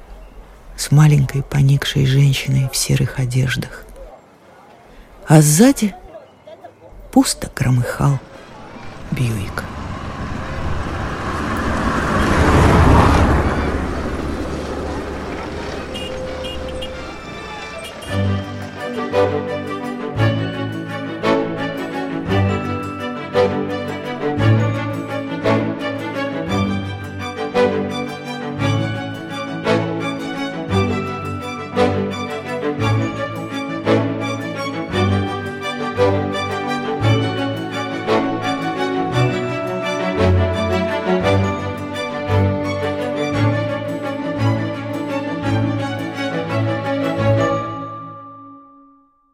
с 0.82 0.90
маленькой 0.90 1.44
поникшей 1.44 2.08
женщиной 2.08 2.68
в 2.72 2.76
серых 2.76 3.20
одеждах. 3.20 3.86
А 5.28 5.40
сзади 5.40 5.94
пусто 7.12 7.52
громыхал 7.56 8.20
Бьюик. 9.12 9.64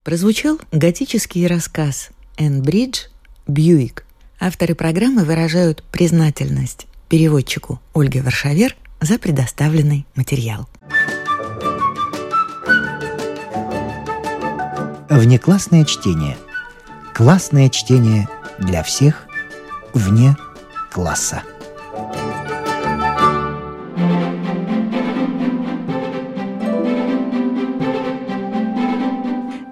Прозвучал 0.08 0.58
готический 0.72 1.46
рассказ 1.48 2.12
«Энн 2.38 2.62
Бридж. 2.62 3.08
Бьюик». 3.46 4.06
Авторы 4.40 4.74
программы 4.74 5.26
выражают 5.26 5.84
признательность 5.84 6.88
переводчику 7.10 7.82
Ольге 7.94 8.22
Варшавер 8.22 8.78
за 9.02 9.20
предоставленный 9.20 10.06
материал. 10.16 10.70
Внеклассное 15.10 15.84
чтение. 15.84 16.38
Классное 17.14 17.68
чтение 17.68 18.30
для 18.60 18.84
всех 18.84 19.26
вне 19.94 20.38
класса. 20.90 21.44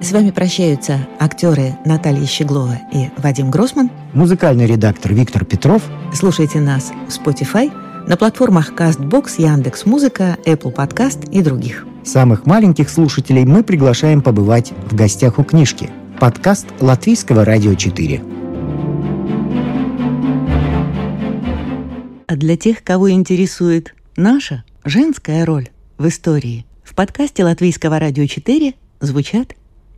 С 0.05 0.11
вами 0.11 0.29
прощаются 0.29 1.07
актеры 1.19 1.79
Наталья 1.83 2.27
Щеглова 2.27 2.77
и 2.93 3.09
Вадим 3.17 3.49
Гросман. 3.49 3.89
Музыкальный 4.13 4.67
редактор 4.67 5.15
Виктор 5.15 5.45
Петров. 5.45 5.81
Слушайте 6.13 6.59
нас 6.59 6.91
в 7.09 7.09
Spotify, 7.09 7.71
на 8.07 8.15
платформах 8.15 8.73
CastBox, 8.73 9.41
Яндекс 9.41 9.87
Музыка, 9.87 10.37
Apple 10.45 10.75
Podcast 10.75 11.27
и 11.31 11.41
других. 11.41 11.87
Самых 12.03 12.45
маленьких 12.45 12.91
слушателей 12.91 13.45
мы 13.45 13.63
приглашаем 13.63 14.21
побывать 14.21 14.73
в 14.91 14.93
гостях 14.93 15.39
у 15.39 15.43
книжки. 15.43 15.89
Подкаст 16.19 16.67
Латвийского 16.79 17.43
радио 17.43 17.73
4. 17.73 18.21
А 22.27 22.35
для 22.35 22.57
тех, 22.57 22.83
кого 22.83 23.09
интересует 23.09 23.95
наша 24.15 24.65
женская 24.83 25.45
роль 25.45 25.69
в 25.97 26.07
истории, 26.07 26.67
в 26.83 26.93
подкасте 26.93 27.43
Латвийского 27.43 27.97
радио 27.97 28.27
4 28.27 28.75
звучат 28.99 29.55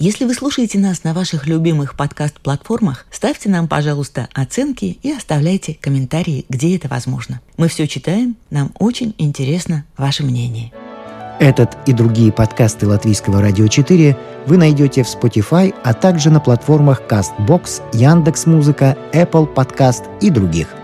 Если 0.00 0.26
вы 0.26 0.34
слушаете 0.34 0.78
нас 0.78 1.02
на 1.02 1.12
ваших 1.12 1.48
любимых 1.48 1.96
подкаст-платформах, 1.96 3.04
ставьте 3.10 3.48
нам, 3.48 3.66
пожалуйста, 3.66 4.28
оценки 4.32 4.96
и 5.02 5.10
оставляйте 5.10 5.76
комментарии, 5.80 6.46
где 6.48 6.76
это 6.76 6.86
возможно. 6.86 7.40
Мы 7.56 7.66
все 7.66 7.88
читаем, 7.88 8.36
нам 8.50 8.70
очень 8.78 9.12
интересно 9.18 9.84
ваше 9.96 10.22
мнение. 10.22 10.70
Этот 11.40 11.76
и 11.86 11.92
другие 11.92 12.30
подкасты 12.30 12.86
Латвийского 12.86 13.42
радио 13.42 13.66
4 13.66 14.16
вы 14.46 14.56
найдете 14.56 15.02
в 15.02 15.08
Spotify, 15.08 15.74
а 15.82 15.92
также 15.94 16.30
на 16.30 16.38
платформах 16.38 17.02
CastBox, 17.08 17.82
Яндекс.Музыка, 17.92 18.96
Apple 19.12 19.52
Podcast 19.52 20.04
и 20.20 20.30
других. 20.30 20.77